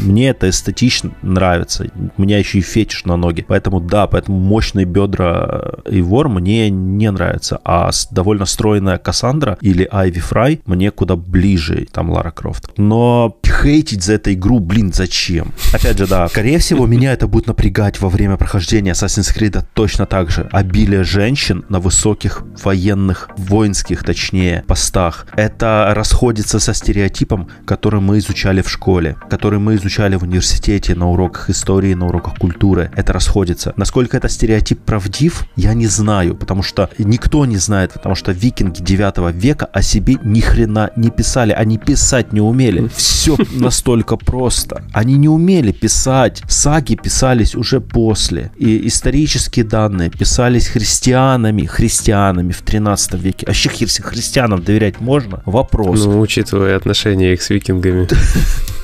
Мне 0.04 0.28
это 0.28 0.48
эстетично 0.48 1.10
нравится. 1.22 1.86
У 2.16 2.22
меня 2.22 2.38
еще 2.38 2.58
и 2.58 2.62
фетиш 2.62 3.04
на 3.04 3.16
ноги. 3.16 3.44
Поэтому 3.46 3.80
да, 3.80 4.06
поэтому 4.06 4.38
мощные 4.38 4.86
бедра 4.86 5.72
и 5.90 6.00
вор 6.00 6.28
мне 6.28 6.70
не 6.70 7.10
нравятся, 7.10 7.58
а 7.64 7.90
довольно 8.12 8.46
стройная 8.46 8.98
Кассандра 8.98 9.58
или 9.60 9.88
Айви 9.90 10.20
Фрай 10.20 10.60
мне 10.66 10.90
куда 10.92 11.16
ближе, 11.16 11.86
там 11.90 12.10
Лара 12.10 12.30
Крофт. 12.30 12.70
Но 12.76 13.36
хейтить 13.48 14.02
за 14.04 14.14
эту 14.14 14.32
игру, 14.32 14.60
блин, 14.60 14.92
зачем? 14.92 15.52
Опять 15.72 15.98
же, 15.98 16.06
да, 16.06 16.28
скорее 16.28 16.58
всего, 16.58 16.86
меня 16.86 17.12
это 17.12 17.26
будет 17.26 17.46
напрягать 17.46 18.00
во 18.00 18.08
время 18.08 18.36
прохождения 18.36 18.92
Assassin's 18.92 19.34
Creed 19.36 19.64
точно 19.74 20.06
так 20.06 20.30
же. 20.30 20.48
Обилие 20.52 21.04
женщин 21.04 21.64
на 21.68 21.80
высоких 21.80 22.42
военных, 22.62 23.30
воинских, 23.36 24.04
точнее, 24.04 24.64
постах. 24.66 25.26
Это 25.36 25.92
расходится 25.94 26.58
со 26.58 26.74
стереотипом, 26.74 27.48
который 27.64 28.00
мы 28.00 28.18
изучали 28.18 28.62
в 28.62 28.70
школе, 28.70 29.16
который 29.30 29.58
мы 29.58 29.76
изучали 29.76 30.16
в 30.16 30.22
университете 30.22 30.94
на 30.94 31.08
уроках 31.10 31.50
истории, 31.50 31.94
на 31.94 32.06
уроках 32.06 32.36
культуры. 32.36 32.90
Это 32.94 33.12
расходится. 33.12 33.72
Насколько 33.76 34.16
этот 34.16 34.30
стереотип 34.30 34.80
правдив, 34.80 35.46
я 35.56 35.74
не 35.74 35.86
знаю, 35.86 36.34
потому 36.34 36.62
что 36.62 36.90
никто 36.98 37.46
не 37.46 37.56
знает, 37.56 37.92
потому 37.92 38.14
что 38.14 38.32
викинги 38.32 38.82
9 38.82 39.34
века 39.34 39.66
о 39.66 39.82
себе 39.82 40.16
ни 40.22 40.40
хрена 40.40 40.90
не 40.96 41.10
писали, 41.10 41.52
они 41.52 41.78
писать 41.78 42.32
не 42.32 42.40
умели. 42.40 42.88
Все 42.94 43.36
настолько 43.52 44.16
просто. 44.16 44.84
Они 44.92 45.16
не 45.16 45.28
умели 45.28 45.72
писать. 45.72 46.42
Саги 46.48 46.94
писались 46.94 47.54
уже 47.54 47.80
после. 47.80 48.50
И 48.56 48.86
исторические 48.86 49.64
данные 49.64 50.10
писались 50.10 50.68
христианами, 50.68 51.64
христианами 51.66 52.52
в 52.52 52.62
13 52.62 53.14
веке. 53.14 53.46
А 53.46 53.50
вообще 53.50 53.68
христианам 54.02 54.62
доверять 54.62 55.00
можно? 55.00 55.42
Вопрос. 55.46 56.04
Ну, 56.04 56.20
учитывая 56.20 56.76
отношения 56.76 57.32
их 57.32 57.42
с 57.42 57.50
викингами. 57.50 58.08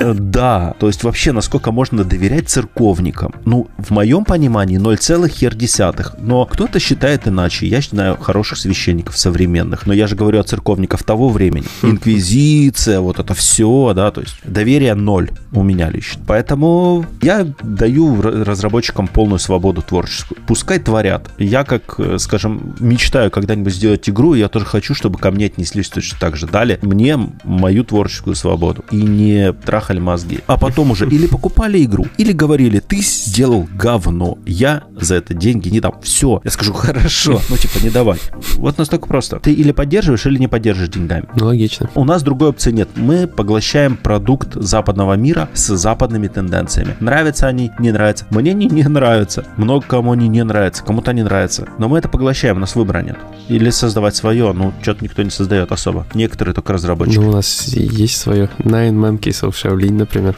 Да, 0.00 0.74
то 0.78 0.86
есть 0.86 1.04
вообще 1.04 1.32
насколько 1.32 1.72
можно 1.72 2.04
доверять 2.04 2.48
церковникам? 2.48 3.34
Ну, 3.44 3.68
в 3.78 3.90
моем 3.90 4.24
понимании 4.24 4.78
0,1. 4.78 6.14
Но 6.20 6.46
кто-то 6.46 6.78
считает 6.78 7.28
иначе. 7.28 7.66
Я 7.66 7.80
знаю 7.80 8.16
хороших 8.16 8.58
священников 8.58 9.18
современных, 9.18 9.86
но 9.86 9.92
я 9.92 10.06
же 10.06 10.16
говорю 10.16 10.40
о 10.40 10.42
церковниках 10.42 11.02
того 11.02 11.28
времени. 11.28 11.66
Инквизиция, 11.82 13.00
вот 13.00 13.18
это 13.18 13.34
все, 13.34 13.92
да, 13.94 14.10
то 14.10 14.20
есть 14.20 14.36
доверие 14.44 14.94
ноль 14.94 15.30
у 15.52 15.62
меня 15.62 15.90
лично. 15.90 16.22
Поэтому 16.26 17.04
я 17.22 17.46
даю 17.62 18.20
разработчикам 18.20 19.06
полную 19.08 19.38
свободу 19.38 19.82
творческую. 19.82 20.40
Пускай 20.46 20.78
творят. 20.78 21.30
Я, 21.38 21.64
как, 21.64 21.94
э, 21.98 22.18
скажем, 22.18 22.74
мечтаю 22.80 23.30
когда-нибудь 23.30 23.74
сделать 23.74 24.08
игру, 24.08 24.34
я 24.34 24.48
тоже 24.48 24.64
хочу, 24.64 24.94
чтобы 24.94 25.18
ко 25.18 25.30
мне 25.30 25.46
отнеслись 25.46 25.88
точно 25.88 26.18
так 26.18 26.36
же. 26.36 26.46
Дали 26.46 26.78
мне 26.82 27.18
мою 27.44 27.84
творческую 27.84 28.34
свободу. 28.34 28.84
И 28.90 28.96
не 28.96 29.19
трахали 29.64 29.98
мозги. 29.98 30.40
А 30.46 30.56
потом 30.56 30.90
уже 30.90 31.06
или 31.08 31.26
покупали 31.26 31.82
игру, 31.84 32.06
или 32.18 32.32
говорили, 32.32 32.80
ты 32.80 32.96
сделал 32.96 33.68
говно, 33.74 34.38
я 34.46 34.84
за 35.00 35.16
это 35.16 35.34
деньги 35.34 35.68
не 35.68 35.80
дам. 35.80 35.94
Все. 36.02 36.40
Я 36.44 36.50
скажу, 36.50 36.72
хорошо. 36.72 37.40
Ну, 37.48 37.56
типа, 37.56 37.82
не 37.82 37.90
давай. 37.90 38.18
Вот 38.56 38.78
настолько 38.78 39.06
просто. 39.06 39.38
Ты 39.40 39.52
или 39.52 39.72
поддерживаешь, 39.72 40.26
или 40.26 40.38
не 40.38 40.48
поддерживаешь 40.48 40.92
деньгами. 40.92 41.28
Ну, 41.34 41.46
логично. 41.46 41.90
У 41.94 42.04
нас 42.04 42.22
другой 42.22 42.50
опции 42.50 42.72
нет. 42.72 42.88
Мы 42.96 43.26
поглощаем 43.26 43.96
продукт 43.96 44.54
западного 44.54 45.14
мира 45.14 45.48
с 45.54 45.76
западными 45.76 46.28
тенденциями. 46.28 46.96
Нравятся 47.00 47.46
они, 47.46 47.70
не 47.78 47.92
нравятся. 47.92 48.26
Мне 48.30 48.52
они 48.52 48.66
не 48.66 48.82
нравятся. 48.84 49.44
Много 49.56 49.84
кому 49.86 50.12
они 50.12 50.28
не 50.28 50.44
нравятся, 50.44 50.84
кому-то 50.84 51.12
не 51.12 51.22
нравится. 51.22 51.68
Но 51.78 51.88
мы 51.88 51.98
это 51.98 52.08
поглощаем, 52.08 52.56
у 52.56 52.60
нас 52.60 52.74
выбора 52.76 53.02
нет. 53.02 53.16
Или 53.48 53.70
создавать 53.70 54.16
свое, 54.16 54.52
ну, 54.52 54.72
что-то 54.82 55.04
никто 55.04 55.22
не 55.22 55.30
создает 55.30 55.72
особо. 55.72 56.06
Некоторые 56.14 56.54
только 56.54 56.72
разработчики. 56.72 57.18
Ну, 57.18 57.28
у 57.28 57.32
нас 57.32 57.68
есть 57.68 58.16
свое. 58.16 58.48
Nine 58.58 58.92
Monkeys 58.92 59.09
of 59.42 59.56
Shaolin, 59.56 59.92
например. 59.92 60.34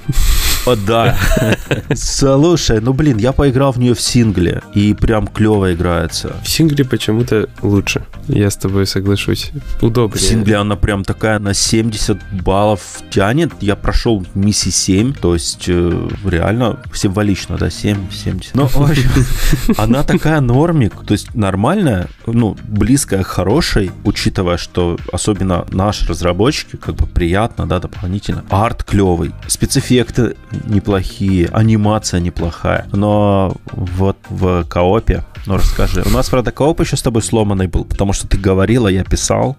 О, 0.64 0.76
да. 0.76 1.16
Слушай, 1.95 2.81
ну, 2.81 2.92
блин, 2.92 3.19
я 3.19 3.33
поиграл 3.33 3.73
в 3.73 3.78
нее 3.78 3.95
в 3.95 4.00
сингле, 4.00 4.62
и 4.75 4.95
прям 4.95 5.26
клево 5.26 5.73
играется. 5.75 6.37
В 6.45 6.49
сингле 6.49 6.85
почему-то 6.85 7.49
лучше. 7.62 8.04
Я 8.28 8.49
с 8.49 8.57
тобой 8.57 8.87
соглашусь. 8.87 9.50
Удобнее. 9.81 10.19
В 10.19 10.23
сингле 10.23 10.57
она 10.57 10.76
прям 10.76 11.04
такая 11.04 11.40
на 11.40 11.54
70 11.54 12.42
баллов 12.42 13.02
тянет. 13.11 13.52
Я 13.61 13.75
прошел 13.75 14.25
миссии 14.35 14.71
7, 14.71 15.14
то 15.14 15.35
есть 15.35 15.64
э, 15.69 16.09
реально 16.25 16.78
символично, 16.95 17.57
да, 17.57 17.69
7, 17.69 18.11
70. 18.11 18.54
Но, 18.54 18.69
в 18.69 18.81
общем, 18.81 19.11
она 19.76 20.04
такая 20.04 20.40
нормик, 20.40 20.95
то 21.04 21.12
есть 21.12 21.35
нормальная, 21.35 22.09
ну, 22.26 22.57
близкая 22.69 23.25
к 23.25 23.26
хорошей, 23.26 23.90
учитывая, 24.04 24.57
что 24.57 24.97
особенно 25.12 25.66
наши 25.71 26.07
разработчики, 26.07 26.76
как 26.76 26.95
бы 26.95 27.07
приятно, 27.07 27.66
да, 27.66 27.81
дополнительно. 27.81 28.45
Арт 28.49 28.85
клевый, 28.85 29.33
спецэффекты 29.49 30.37
неплохие, 30.64 31.49
анимация 31.52 32.21
неплохая. 32.21 32.87
Но 32.92 33.54
вот 33.73 34.16
в 34.28 34.64
коопе 34.64 35.25
ну, 35.47 35.56
расскажи. 35.56 36.02
У 36.06 36.11
нас, 36.11 36.28
правда, 36.28 36.52
кооп 36.52 36.80
еще 36.80 36.97
с 36.97 37.02
тобой 37.02 37.23
сломанный 37.23 37.66
был, 37.66 37.85
потому 37.85 38.12
что 38.12 38.28
ты 38.28 38.38
говорила, 38.38 38.88
я 38.88 39.04
писал. 39.04 39.56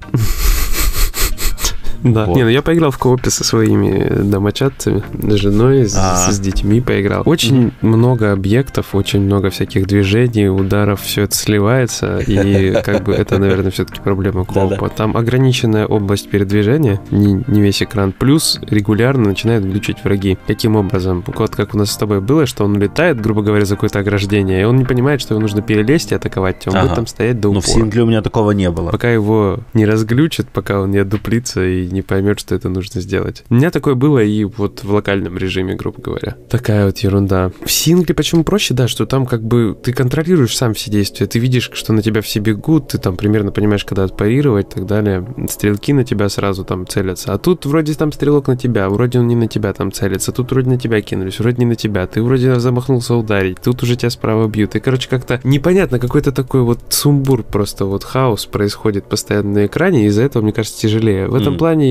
Да. 2.03 2.25
Вот. 2.25 2.35
Не, 2.35 2.43
ну 2.43 2.49
я 2.49 2.61
поиграл 2.61 2.91
в 2.91 2.97
коопе 2.97 3.29
со 3.29 3.43
своими 3.43 4.23
домочадцами, 4.23 5.03
с 5.13 5.33
женой, 5.35 5.87
с, 5.87 5.95
а. 5.97 6.31
с 6.31 6.39
детьми 6.39 6.81
поиграл. 6.81 7.23
Очень 7.25 7.67
mm-hmm. 7.67 7.71
много 7.81 8.31
объектов, 8.31 8.93
очень 8.93 9.21
много 9.21 9.49
всяких 9.49 9.87
движений, 9.87 10.49
ударов, 10.49 11.01
все 11.01 11.23
это 11.23 11.35
сливается, 11.35 12.19
и 12.19 12.73
как 12.83 13.03
бы 13.03 13.13
это, 13.13 13.39
наверное, 13.39 13.71
все-таки 13.71 14.01
проблема 14.01 14.43
коопа. 14.45 14.89
Там 14.89 15.15
ограниченная 15.15 15.85
область 15.85 16.29
передвижения, 16.29 16.99
не, 17.09 17.43
не 17.47 17.61
весь 17.61 17.81
экран, 17.81 18.11
плюс 18.11 18.59
регулярно 18.69 19.29
начинают 19.29 19.63
глючить 19.63 20.03
враги. 20.03 20.37
Каким 20.45 20.75
образом? 20.75 21.23
Вот 21.25 21.55
как 21.55 21.73
у 21.73 21.77
нас 21.77 21.91
с 21.91 21.97
тобой 21.97 22.19
было, 22.19 22.45
что 22.45 22.65
он 22.65 22.75
улетает, 22.75 23.21
грубо 23.21 23.41
говоря, 23.41 23.65
за 23.65 23.75
какое-то 23.75 23.99
ограждение, 23.99 24.61
и 24.61 24.63
он 24.65 24.75
не 24.75 24.85
понимает, 24.85 25.21
что 25.21 25.33
его 25.33 25.41
нужно 25.41 25.61
перелезть 25.61 26.11
и 26.11 26.15
атаковать, 26.15 26.67
он 26.67 26.75
ага. 26.75 26.83
будет 26.83 26.95
там 26.95 27.07
стоять 27.07 27.39
до 27.39 27.49
упора. 27.49 27.55
Но 27.55 27.61
в 27.61 27.73
сингле 27.73 28.03
у 28.03 28.05
меня 28.05 28.21
такого 28.21 28.51
не 28.51 28.69
было. 28.69 28.91
Пока 28.91 29.09
его 29.09 29.59
не 29.73 29.85
разглючат, 29.85 30.49
пока 30.49 30.81
он 30.81 30.91
не 30.91 30.97
отдуплится 30.97 31.63
и 31.65 31.92
не 31.93 32.01
поймет, 32.01 32.39
что 32.39 32.55
это 32.55 32.69
нужно 32.69 33.01
сделать. 33.01 33.43
У 33.49 33.55
меня 33.55 33.71
такое 33.71 33.95
было 33.95 34.19
и 34.19 34.43
вот 34.43 34.83
в 34.83 34.91
локальном 34.91 35.37
режиме, 35.37 35.75
грубо 35.75 36.01
говоря. 36.01 36.35
Такая 36.49 36.85
вот 36.85 36.97
ерунда. 36.99 37.51
В 37.63 37.71
сингле 37.71 38.13
почему 38.13 38.43
проще, 38.43 38.73
да, 38.73 38.87
что 38.87 39.05
там 39.05 39.25
как 39.25 39.43
бы 39.43 39.77
ты 39.81 39.93
контролируешь 39.93 40.55
сам 40.55 40.73
все 40.73 40.91
действия, 40.91 41.27
ты 41.27 41.39
видишь, 41.39 41.69
что 41.73 41.93
на 41.93 42.01
тебя 42.01 42.21
все 42.21 42.39
бегут, 42.39 42.89
ты 42.89 42.97
там 42.97 43.15
примерно 43.15 43.51
понимаешь, 43.51 43.85
когда 43.85 44.03
отпарировать 44.03 44.67
и 44.71 44.75
так 44.75 44.85
далее. 44.85 45.25
Стрелки 45.49 45.93
на 45.93 46.03
тебя 46.03 46.29
сразу 46.29 46.65
там 46.65 46.87
целятся. 46.87 47.33
А 47.33 47.37
тут 47.37 47.65
вроде 47.65 47.93
там 47.93 48.11
стрелок 48.11 48.47
на 48.47 48.57
тебя, 48.57 48.89
вроде 48.89 49.19
он 49.19 49.27
не 49.27 49.35
на 49.35 49.47
тебя 49.47 49.73
там 49.73 49.91
целится, 49.91 50.31
тут 50.31 50.51
вроде 50.51 50.69
на 50.69 50.77
тебя 50.77 51.01
кинулись, 51.01 51.39
вроде 51.39 51.57
не 51.59 51.65
на 51.65 51.75
тебя, 51.75 52.07
ты 52.07 52.21
вроде 52.21 52.59
замахнулся 52.59 53.15
ударить, 53.15 53.61
тут 53.61 53.83
уже 53.83 53.95
тебя 53.95 54.09
справа 54.09 54.47
бьют. 54.47 54.75
И, 54.75 54.79
короче, 54.79 55.09
как-то 55.09 55.39
непонятно, 55.43 55.99
какой-то 55.99 56.31
такой 56.31 56.61
вот 56.61 56.79
сумбур, 56.89 57.43
просто 57.43 57.85
вот 57.85 58.03
хаос 58.03 58.45
происходит 58.45 59.05
постоянно 59.05 59.51
на 59.53 59.65
экране, 59.65 60.05
и 60.05 60.07
из-за 60.07 60.23
этого, 60.23 60.43
мне 60.43 60.53
кажется, 60.53 60.79
тяжелее. 60.79 61.27
В 61.27 61.35
этом 61.35 61.55
mm. 61.55 61.57
плане 61.57 61.82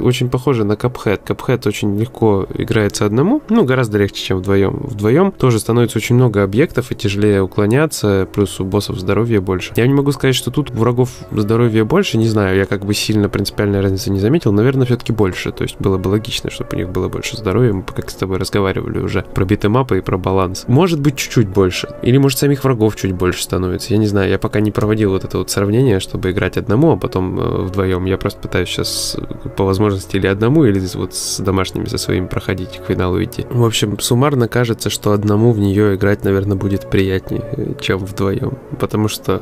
очень 0.00 0.28
похоже 0.28 0.64
на 0.64 0.72
Cuphead. 0.72 1.20
Cuphead 1.26 1.68
очень 1.68 1.98
легко 1.98 2.46
играется 2.54 3.06
одному, 3.06 3.42
ну, 3.48 3.64
гораздо 3.64 3.98
легче, 3.98 4.22
чем 4.22 4.38
вдвоем. 4.38 4.80
Вдвоем 4.84 5.32
тоже 5.32 5.58
становится 5.58 5.98
очень 5.98 6.16
много 6.16 6.42
объектов 6.42 6.92
и 6.92 6.94
тяжелее 6.94 7.42
уклоняться, 7.42 8.28
плюс 8.32 8.60
у 8.60 8.64
боссов 8.64 8.98
здоровья 8.98 9.40
больше. 9.40 9.72
Я 9.76 9.86
не 9.86 9.94
могу 9.94 10.12
сказать, 10.12 10.34
что 10.34 10.50
тут 10.50 10.70
врагов 10.70 11.10
здоровья 11.30 11.84
больше, 11.84 12.18
не 12.18 12.28
знаю, 12.28 12.56
я 12.56 12.66
как 12.66 12.84
бы 12.84 12.94
сильно 12.94 13.28
принципиальной 13.28 13.80
разницы 13.80 14.10
не 14.10 14.20
заметил, 14.20 14.52
наверное, 14.52 14.86
все-таки 14.86 15.12
больше, 15.12 15.52
то 15.52 15.62
есть 15.62 15.76
было 15.78 15.98
бы 15.98 16.08
логично, 16.08 16.50
чтобы 16.50 16.70
у 16.74 16.76
них 16.76 16.90
было 16.90 17.08
больше 17.08 17.36
здоровья, 17.36 17.72
мы 17.72 17.82
как 17.82 18.10
с 18.10 18.14
тобой 18.14 18.38
разговаривали 18.38 18.98
уже 18.98 19.24
про 19.34 19.44
битэмапы 19.44 19.98
и 19.98 20.00
про 20.00 20.18
баланс. 20.18 20.64
Может 20.68 21.00
быть, 21.00 21.16
чуть-чуть 21.16 21.48
больше, 21.48 21.88
или 22.02 22.18
может 22.18 22.38
самих 22.38 22.64
врагов 22.64 22.96
чуть 22.96 23.12
больше 23.12 23.42
становится, 23.42 23.92
я 23.92 23.98
не 23.98 24.06
знаю, 24.06 24.30
я 24.30 24.38
пока 24.38 24.60
не 24.60 24.70
проводил 24.70 25.10
вот 25.10 25.24
это 25.24 25.38
вот 25.38 25.50
сравнение, 25.50 26.00
чтобы 26.00 26.30
играть 26.30 26.56
одному, 26.56 26.92
а 26.92 26.96
потом 26.96 27.38
э, 27.38 27.62
вдвоем, 27.62 28.04
я 28.04 28.16
просто 28.18 28.40
пытаюсь 28.40 28.68
сейчас 28.68 29.16
по 29.56 29.64
возможности 29.64 30.16
или 30.16 30.26
одному, 30.26 30.64
или 30.64 30.80
вот 30.94 31.14
с 31.14 31.40
домашними 31.40 31.86
со 31.86 31.98
своими 31.98 32.26
проходить, 32.26 32.78
к 32.78 32.86
финалу 32.86 33.22
идти. 33.22 33.46
В 33.50 33.64
общем, 33.64 33.98
суммарно 33.98 34.48
кажется, 34.48 34.90
что 34.90 35.12
одному 35.12 35.52
в 35.52 35.58
нее 35.58 35.94
играть, 35.94 36.24
наверное, 36.24 36.56
будет 36.56 36.90
приятнее, 36.90 37.42
э, 37.56 37.74
чем 37.80 37.98
вдвоем. 37.98 38.58
Потому 38.78 39.08
что 39.08 39.40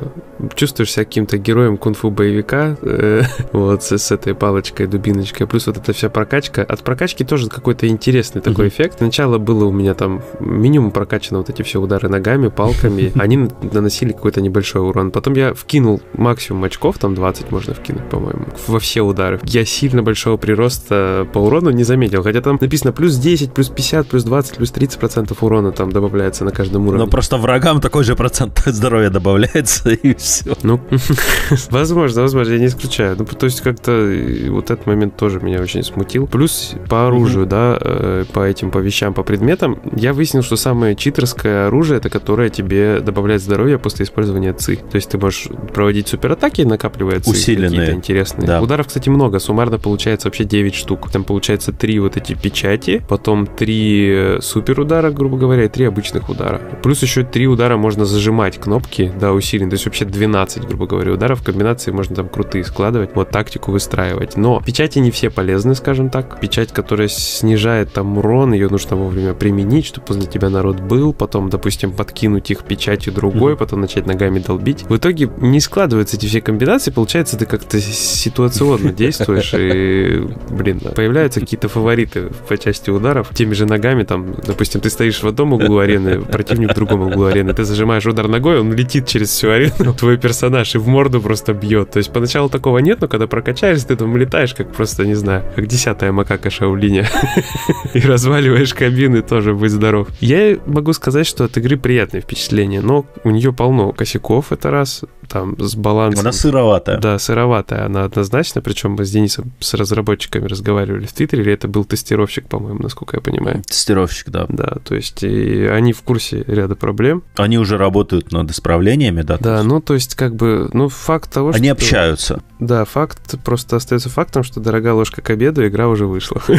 чувствуешь 0.55 0.91
себя 0.91 1.05
каким-то 1.05 1.37
героем 1.37 1.77
кунг-фу 1.77 2.09
боевика, 2.09 2.77
э, 2.81 3.23
вот 3.51 3.83
с, 3.83 3.97
с 3.97 4.11
этой 4.11 4.35
палочкой, 4.35 4.87
дубиночкой, 4.87 5.47
плюс 5.47 5.67
вот 5.67 5.77
эта 5.77 5.93
вся 5.93 6.09
прокачка. 6.09 6.63
От 6.63 6.81
прокачки 6.83 7.23
тоже 7.23 7.49
какой-то 7.49 7.87
интересный 7.87 8.41
такой 8.41 8.67
эффект. 8.67 8.97
Сначала 8.97 9.37
было 9.37 9.65
у 9.65 9.71
меня 9.71 9.93
там 9.93 10.21
минимум 10.39 10.91
прокачано 10.91 11.39
вот 11.39 11.49
эти 11.49 11.61
все 11.61 11.79
удары 11.79 12.09
ногами, 12.09 12.49
палками. 12.49 13.11
Они 13.19 13.49
наносили 13.71 14.11
какой-то 14.11 14.41
небольшой 14.41 14.81
урон. 14.81 15.11
Потом 15.11 15.33
я 15.33 15.53
вкинул 15.53 16.01
максимум 16.13 16.63
очков, 16.63 16.97
там 16.97 17.15
20 17.15 17.51
можно 17.51 17.73
вкинуть, 17.73 18.09
по-моему, 18.09 18.45
во 18.67 18.79
все 18.79 19.01
удары. 19.01 19.39
Я 19.43 19.65
сильно 19.65 19.84
большого 19.93 20.37
прироста 20.37 21.27
по 21.33 21.39
урону 21.39 21.69
не 21.69 21.83
заметил. 21.83 22.23
Хотя 22.23 22.41
там 22.41 22.57
написано 22.59 22.91
плюс 22.91 23.15
10, 23.15 23.53
плюс 23.53 23.69
50, 23.69 24.07
плюс 24.07 24.23
20, 24.23 24.57
плюс 24.57 24.71
30 24.71 24.99
процентов 24.99 25.43
урона 25.43 25.71
там 25.71 25.91
добавляется 25.91 26.45
на 26.45 26.51
каждом 26.51 26.87
уровне. 26.87 27.05
Но 27.05 27.09
просто 27.09 27.37
врагам 27.37 27.81
такой 27.81 28.03
же 28.03 28.15
процент 28.15 28.61
здоровья 28.65 29.09
добавляется, 29.09 29.89
и 30.03 30.15
все. 30.15 30.55
Ну, 30.63 30.79
возможно, 31.69 32.21
возможно, 32.21 32.53
я 32.53 32.59
не 32.59 32.67
исключаю. 32.67 33.15
Ну, 33.17 33.25
то 33.25 33.45
есть 33.45 33.61
как-то 33.61 33.91
э, 33.91 34.49
вот 34.49 34.71
этот 34.71 34.85
момент 34.85 35.15
тоже 35.17 35.39
меня 35.39 35.61
очень 35.61 35.83
смутил. 35.83 36.27
Плюс 36.27 36.75
по 36.89 37.07
оружию, 37.07 37.45
да, 37.45 37.77
э, 37.79 38.25
по 38.33 38.45
этим, 38.45 38.71
по 38.71 38.79
вещам, 38.79 39.13
по 39.13 39.23
предметам, 39.23 39.79
я 39.95 40.13
выяснил, 40.13 40.43
что 40.43 40.55
самое 40.55 40.95
читерское 40.95 41.67
оружие, 41.67 41.97
это 41.97 42.09
которое 42.09 42.49
тебе 42.49 42.99
добавляет 42.99 43.41
здоровье 43.41 43.77
после 43.79 44.05
использования 44.05 44.53
ЦИ. 44.53 44.77
То 44.77 44.95
есть 44.95 45.09
ты 45.09 45.17
можешь 45.17 45.47
проводить 45.73 46.07
суператаки, 46.07 46.63
накапливая 46.63 47.19
ЦИ. 47.19 47.29
Усиленные. 47.29 47.93
интересные. 47.93 48.47
Да. 48.47 48.61
Ударов, 48.61 48.87
кстати, 48.87 49.09
много. 49.09 49.39
Суммарно 49.39 49.74
получается 49.77 50.27
вообще 50.27 50.43
9 50.43 50.75
штук. 50.75 51.09
Там 51.11 51.23
получается 51.23 51.71
3 51.71 51.99
вот 51.99 52.17
эти 52.17 52.33
печати, 52.33 53.03
потом 53.07 53.47
3 53.47 54.09
э, 54.09 54.41
супер 54.41 54.79
удара, 54.79 55.11
грубо 55.11 55.37
говоря, 55.37 55.65
и 55.65 55.69
3 55.69 55.85
обычных 55.85 56.29
удара. 56.29 56.61
Плюс 56.83 57.01
еще 57.01 57.23
3 57.23 57.47
удара 57.47 57.77
можно 57.77 58.05
зажимать 58.05 58.57
кнопки, 58.59 59.11
да, 59.19 59.33
усилен. 59.33 59.69
То 59.69 59.75
есть 59.75 59.85
вообще 59.85 60.05
12, 60.05 60.65
грубо 60.67 60.87
говоря, 60.87 61.13
ударов. 61.13 61.41
В 61.41 61.43
комбинации 61.43 61.91
можно 61.91 62.15
там 62.15 62.29
крутые 62.29 62.63
складывать, 62.63 63.11
вот 63.15 63.29
тактику 63.29 63.71
выстраивать. 63.71 64.37
Но 64.37 64.61
печати 64.61 64.99
не 64.99 65.11
все 65.11 65.29
полезны, 65.29 65.75
скажем 65.75 66.09
так. 66.09 66.39
Печать, 66.39 66.71
которая 66.71 67.07
снижает 67.07 67.93
там 67.93 68.17
урон, 68.17 68.53
ее 68.53 68.69
нужно 68.69 68.95
вовремя 68.95 69.33
применить, 69.33 69.85
чтобы 69.85 70.07
возле 70.07 70.25
тебя 70.25 70.49
народ 70.49 70.79
был, 70.79 71.13
потом, 71.13 71.49
допустим, 71.49 71.91
подкинуть 71.91 72.51
их 72.51 72.63
печатью 72.63 73.13
другой, 73.13 73.53
mm-hmm. 73.53 73.57
потом 73.57 73.81
начать 73.81 74.05
ногами 74.05 74.39
долбить. 74.39 74.83
В 74.83 74.95
итоге 74.95 75.29
не 75.37 75.59
складываются 75.59 76.17
эти 76.17 76.25
все 76.25 76.41
комбинации, 76.41 76.91
получается, 76.91 77.37
ты 77.37 77.45
как-то 77.45 77.79
ситуационно 77.79 78.91
действуешь 78.93 79.53
и, 79.57 80.27
блин, 80.49 80.79
появляются 80.95 81.39
какие-то 81.39 81.67
фавориты 81.69 82.29
по 82.47 82.57
части 82.57 82.89
ударов. 82.89 83.29
Теми 83.33 83.53
же 83.53 83.65
ногами, 83.65 84.03
там, 84.03 84.35
допустим, 84.45 84.81
ты 84.81 84.89
стоишь 84.89 85.21
в 85.21 85.27
одном 85.27 85.53
углу 85.53 85.79
арены, 85.79 86.21
противник 86.21 86.71
в 86.71 86.75
другом 86.75 87.01
углу 87.01 87.25
арены, 87.25 87.53
ты 87.53 87.63
зажимаешь 87.63 88.05
удар 88.05 88.27
ногой, 88.27 88.59
он 88.59 88.73
летит 88.73 89.07
через 89.07 89.29
всю 89.29 89.49
арену, 89.49 89.93
твой 89.97 90.17
персонаж 90.17 90.75
и 90.75 90.77
в 90.77 90.87
морду 90.87 91.21
просто 91.21 91.53
бьет. 91.53 91.91
То 91.91 91.97
есть 91.97 92.11
поначалу 92.11 92.49
такого 92.49 92.79
нет, 92.79 93.01
но 93.01 93.07
когда 93.07 93.27
прокачаешься, 93.27 93.87
ты 93.87 93.95
там 93.95 94.15
летаешь, 94.17 94.53
как 94.53 94.71
просто, 94.71 95.05
не 95.05 95.15
знаю, 95.15 95.43
как 95.55 95.67
десятая 95.67 96.11
макака 96.11 96.49
Шаулиня. 96.49 97.07
И 97.93 97.99
разваливаешь 97.99 98.73
кабины 98.73 99.21
тоже, 99.21 99.53
будь 99.53 99.71
здоров. 99.71 100.07
Я 100.19 100.57
могу 100.65 100.93
сказать, 100.93 101.27
что 101.27 101.45
от 101.45 101.57
игры 101.57 101.77
приятное 101.77 102.21
впечатление, 102.21 102.81
но 102.81 103.05
у 103.23 103.29
нее 103.29 103.53
полно 103.53 103.91
косяков, 103.91 104.51
это 104.51 104.71
раз, 104.71 105.03
там, 105.27 105.55
с 105.59 105.75
балансом. 105.75 106.21
Она 106.21 106.31
сыроватая. 106.31 106.99
Да, 106.99 107.19
сыроватая 107.19 107.85
она 107.85 108.03
однозначно, 108.03 108.61
причем 108.61 108.91
мы 108.91 109.05
с 109.05 109.11
Денисом, 109.11 109.44
с 109.59 109.73
разработчиками 109.73 110.45
разговаривали 110.45 111.05
в 111.05 111.13
Твиттере, 111.13 111.43
или 111.43 111.53
это 111.53 111.67
был 111.67 111.85
тестировщик, 111.85 112.47
по-моему, 112.47 112.83
насколько 112.83 113.17
я 113.17 113.21
понимаю. 113.21 113.63
Тестировщик, 113.63 114.29
да. 114.29 114.45
Да, 114.49 114.77
то 114.83 114.95
есть 114.95 115.23
и 115.23 115.65
они 115.65 115.93
в 115.93 116.01
курсе 116.01 116.43
ряда 116.47 116.75
проблем. 116.75 117.23
Они 117.35 117.57
уже 117.57 117.77
работают 117.77 118.31
над 118.31 118.51
исправлениями, 118.51 119.21
да? 119.21 119.37
Да, 119.39 119.63
ну 119.63 119.81
то 119.81 119.93
есть 119.93 120.15
как 120.15 120.35
бы, 120.35 120.69
ну 120.73 120.89
факт 120.89 121.31
того, 121.31 121.51
что... 121.51 121.59
Они 121.59 121.69
общаются. 121.69 122.41
Да, 122.59 122.85
факт 122.85 123.35
просто 123.43 123.75
остается 123.75 124.09
фактом, 124.09 124.43
что 124.43 124.59
дорогая 124.59 124.93
ложка 124.93 125.21
к 125.21 125.29
обеду, 125.29 125.65
игра 125.67 125.87
уже 125.87 126.05
вышла. 126.05 126.41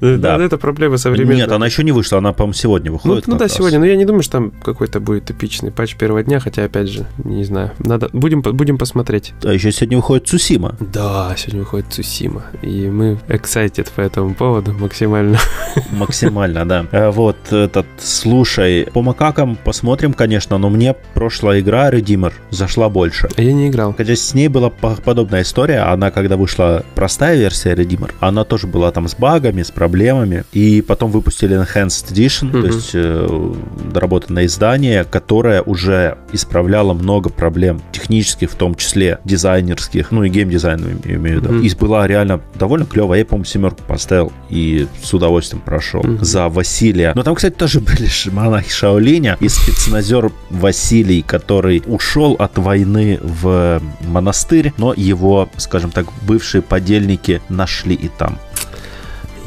Да. 0.00 0.38
Это 0.38 0.58
проблема 0.58 0.96
современная. 0.96 1.36
Нет, 1.36 1.52
она 1.52 1.66
еще 1.66 1.82
не 1.82 1.92
вышла, 1.92 2.18
она, 2.18 2.32
по-моему, 2.32 2.52
сегодня 2.54 2.92
выходит. 2.92 3.26
Ну 3.26 3.36
да, 3.36 3.48
сегодня, 3.48 3.78
но 3.78 3.86
я 3.86 3.96
не 3.96 4.04
думаю, 4.04 4.22
что 4.22 4.32
там 4.32 4.50
какой-то 4.50 5.00
будет 5.00 5.30
эпичный 5.30 5.70
патч 5.70 5.96
первого 5.96 6.22
дня, 6.22 6.40
хотя, 6.40 6.64
опять 6.64 6.88
же, 6.88 7.06
не 7.24 7.44
знаю. 7.44 7.72
Надо, 7.78 8.08
будем, 8.12 8.42
будем 8.42 8.78
посмотреть. 8.78 9.32
А 9.42 9.52
еще 9.52 9.72
сегодня 9.72 9.98
выходит 9.98 10.28
Цусима. 10.28 10.76
Да, 10.80 11.34
сегодня 11.36 11.60
выходит 11.60 11.87
Цусима. 11.88 12.44
И 12.62 12.88
мы 12.88 13.18
excited 13.28 13.88
по 13.94 14.00
этому 14.00 14.34
поводу 14.34 14.72
максимально. 14.72 15.38
Максимально, 15.92 16.66
да. 16.66 16.86
Э, 16.92 17.10
вот 17.10 17.36
этот, 17.52 17.86
слушай, 17.98 18.86
по 18.92 19.02
макакам 19.02 19.56
посмотрим, 19.56 20.12
конечно, 20.12 20.58
но 20.58 20.70
мне 20.70 20.94
прошлая 21.14 21.60
игра 21.60 21.90
Redeemer 21.90 22.32
зашла 22.50 22.88
больше. 22.88 23.28
Я 23.36 23.52
не 23.52 23.68
играл. 23.68 23.94
Хотя 23.96 24.16
с 24.16 24.34
ней 24.34 24.48
была 24.48 24.70
подобная 24.70 25.42
история. 25.42 25.80
Она, 25.80 26.10
когда 26.10 26.36
вышла 26.36 26.84
простая 26.94 27.36
версия 27.36 27.74
Redeemer, 27.74 28.12
она 28.20 28.44
тоже 28.44 28.66
была 28.66 28.90
там 28.90 29.08
с 29.08 29.14
багами, 29.14 29.62
с 29.62 29.70
проблемами. 29.70 30.44
И 30.52 30.82
потом 30.82 31.10
выпустили 31.10 31.56
Enhanced 31.60 32.12
Edition, 32.12 32.50
mm-hmm. 32.50 32.60
то 32.60 32.66
есть 32.66 32.90
э, 32.94 33.54
доработанное 33.92 34.46
издание, 34.46 35.04
которое 35.04 35.62
уже 35.62 36.18
исправляло 36.32 36.92
много 36.92 37.30
проблем 37.30 37.80
технических, 37.92 38.50
в 38.50 38.54
том 38.54 38.74
числе 38.74 39.18
дизайнерских, 39.24 40.10
ну 40.10 40.24
и 40.24 40.28
геймдизайн, 40.28 41.00
я 41.04 41.14
имею 41.14 41.40
в 41.40 41.44
виду. 41.44 41.54
Mm-hmm. 41.54 41.64
И 41.64 41.68
была 41.78 42.06
реально 42.06 42.40
довольно 42.54 42.86
клевая. 42.86 43.20
Я, 43.20 43.24
по-моему, 43.24 43.44
семерку 43.44 43.82
поставил 43.86 44.32
и 44.48 44.86
с 45.02 45.12
удовольствием 45.14 45.62
прошел 45.62 46.02
mm-hmm. 46.02 46.24
за 46.24 46.48
Василия. 46.48 47.12
Но 47.14 47.22
там, 47.22 47.34
кстати, 47.34 47.54
тоже 47.54 47.80
были 47.80 48.08
монахи 48.30 48.70
Шаолиня 48.70 49.36
и 49.40 49.48
спецназер 49.48 50.30
Василий, 50.50 51.22
который 51.22 51.82
ушел 51.86 52.34
от 52.38 52.58
войны 52.58 53.18
в 53.22 53.80
монастырь, 54.02 54.72
но 54.76 54.92
его, 54.94 55.48
скажем 55.56 55.90
так, 55.90 56.06
бывшие 56.22 56.62
подельники 56.62 57.40
нашли 57.48 57.94
и 57.94 58.08
там. 58.08 58.38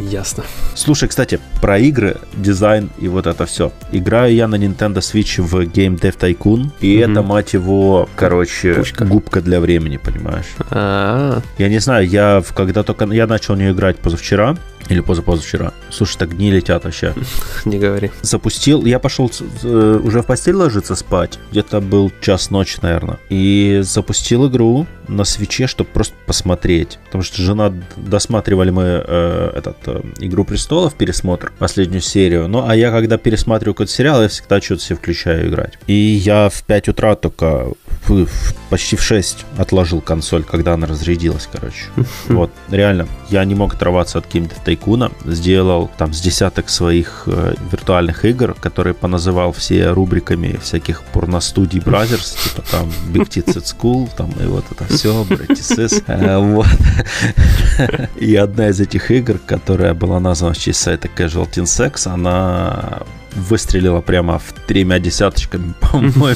Ясно. 0.09 0.43
Слушай, 0.73 1.09
кстати, 1.09 1.39
про 1.61 1.77
игры, 1.77 2.17
дизайн 2.33 2.89
и 2.99 3.07
вот 3.07 3.27
это 3.27 3.45
все. 3.45 3.71
Играю 3.91 4.33
я 4.33 4.47
на 4.47 4.55
Nintendo 4.55 4.97
Switch 4.97 5.41
в 5.41 5.55
Game 5.61 5.99
Dev 5.99 6.17
Tycoon, 6.17 6.71
и 6.79 6.97
mm-hmm. 6.97 7.11
это, 7.11 7.21
мать 7.21 7.53
его, 7.53 8.09
короче, 8.15 8.73
Пушка. 8.73 9.05
губка 9.05 9.41
для 9.41 9.59
времени, 9.59 9.97
понимаешь? 9.97 10.47
А-а-а. 10.69 11.41
Я 11.57 11.69
не 11.69 11.79
знаю, 11.79 12.07
я 12.07 12.43
когда 12.55 12.83
только 12.83 13.05
я 13.05 13.27
начал 13.27 13.55
в 13.55 13.57
нее 13.57 13.71
играть 13.71 13.97
позавчера, 13.97 14.57
или 14.91 14.99
позапозавчера. 14.99 15.73
Слушай, 15.89 16.17
так 16.17 16.37
дни 16.37 16.51
летят 16.51 16.83
вообще. 16.83 17.13
Не 17.65 17.79
говори. 17.79 18.11
Запустил. 18.21 18.85
Я 18.85 18.99
пошел 18.99 19.31
э, 19.63 19.99
уже 20.03 20.21
в 20.21 20.25
постель 20.25 20.55
ложиться 20.55 20.95
спать. 20.95 21.39
Где-то 21.51 21.79
был 21.79 22.11
час 22.21 22.49
ночи, 22.51 22.77
наверное. 22.81 23.17
И 23.29 23.79
запустил 23.83 24.49
игру 24.49 24.85
на 25.07 25.23
свече, 25.23 25.67
чтобы 25.67 25.89
просто 25.91 26.15
посмотреть. 26.25 26.99
Потому 27.05 27.23
что 27.23 27.41
жена 27.41 27.73
досматривали 27.95 28.69
мы 28.69 28.83
э, 28.83 29.51
этот 29.55 29.77
э, 29.85 30.01
Игру 30.19 30.43
престолов, 30.43 30.93
пересмотр, 30.95 31.51
последнюю 31.57 32.01
серию. 32.01 32.47
Ну, 32.47 32.67
а 32.67 32.75
я 32.75 32.91
когда 32.91 33.17
пересматриваю 33.17 33.73
какой-то 33.73 33.91
сериал, 33.91 34.21
я 34.21 34.27
всегда 34.27 34.61
что-то 34.61 34.81
себе 34.81 34.97
включаю 34.97 35.49
играть. 35.49 35.79
И 35.87 35.93
я 35.93 36.49
в 36.49 36.63
5 36.63 36.89
утра 36.89 37.15
только 37.15 37.67
в, 38.07 38.25
в, 38.25 38.55
почти 38.69 38.95
в 38.95 39.03
6 39.03 39.45
отложил 39.57 40.01
консоль, 40.01 40.43
когда 40.43 40.73
она 40.73 40.87
разрядилась, 40.87 41.47
короче. 41.51 41.85
Вот, 42.27 42.51
реально, 42.69 43.07
я 43.29 43.43
не 43.45 43.55
мог 43.55 43.73
оторваться 43.73 44.17
от 44.19 44.25
каких-то 44.25 44.55
Тайкуна, 44.63 45.11
сделал 45.25 45.89
там 45.97 46.13
с 46.13 46.21
десяток 46.21 46.69
своих 46.69 47.23
э, 47.27 47.55
виртуальных 47.71 48.25
игр, 48.25 48.55
которые 48.59 48.93
поназывал 48.93 49.51
все 49.51 49.91
рубриками 49.91 50.57
всяких 50.61 51.03
порностудий 51.03 51.79
Brothers, 51.79 52.37
типа 52.43 52.63
там 52.71 52.89
Big 53.09 53.27
Tits 53.27 53.55
at 53.55 53.63
School, 53.63 54.09
там 54.15 54.31
и 54.39 54.45
вот 54.45 54.65
это 54.71 54.85
все, 54.93 55.23
Братисес. 55.23 56.01
Э, 56.11 56.37
вот. 56.37 56.67
И 58.17 58.35
одна 58.35 58.69
из 58.69 58.79
этих 58.79 59.11
игр, 59.11 59.39
которая 59.45 59.93
была 59.93 60.19
названа 60.19 60.53
в 60.53 60.57
честь 60.57 60.81
сайта 60.81 61.07
Casual 61.07 61.49
Teen 61.49 61.63
Sex, 61.63 62.07
она 62.11 63.03
выстрелила 63.35 64.01
прямо 64.01 64.39
в 64.39 64.53
тремя 64.67 64.99
десяточками, 64.99 65.73
по-моему, 65.79 66.35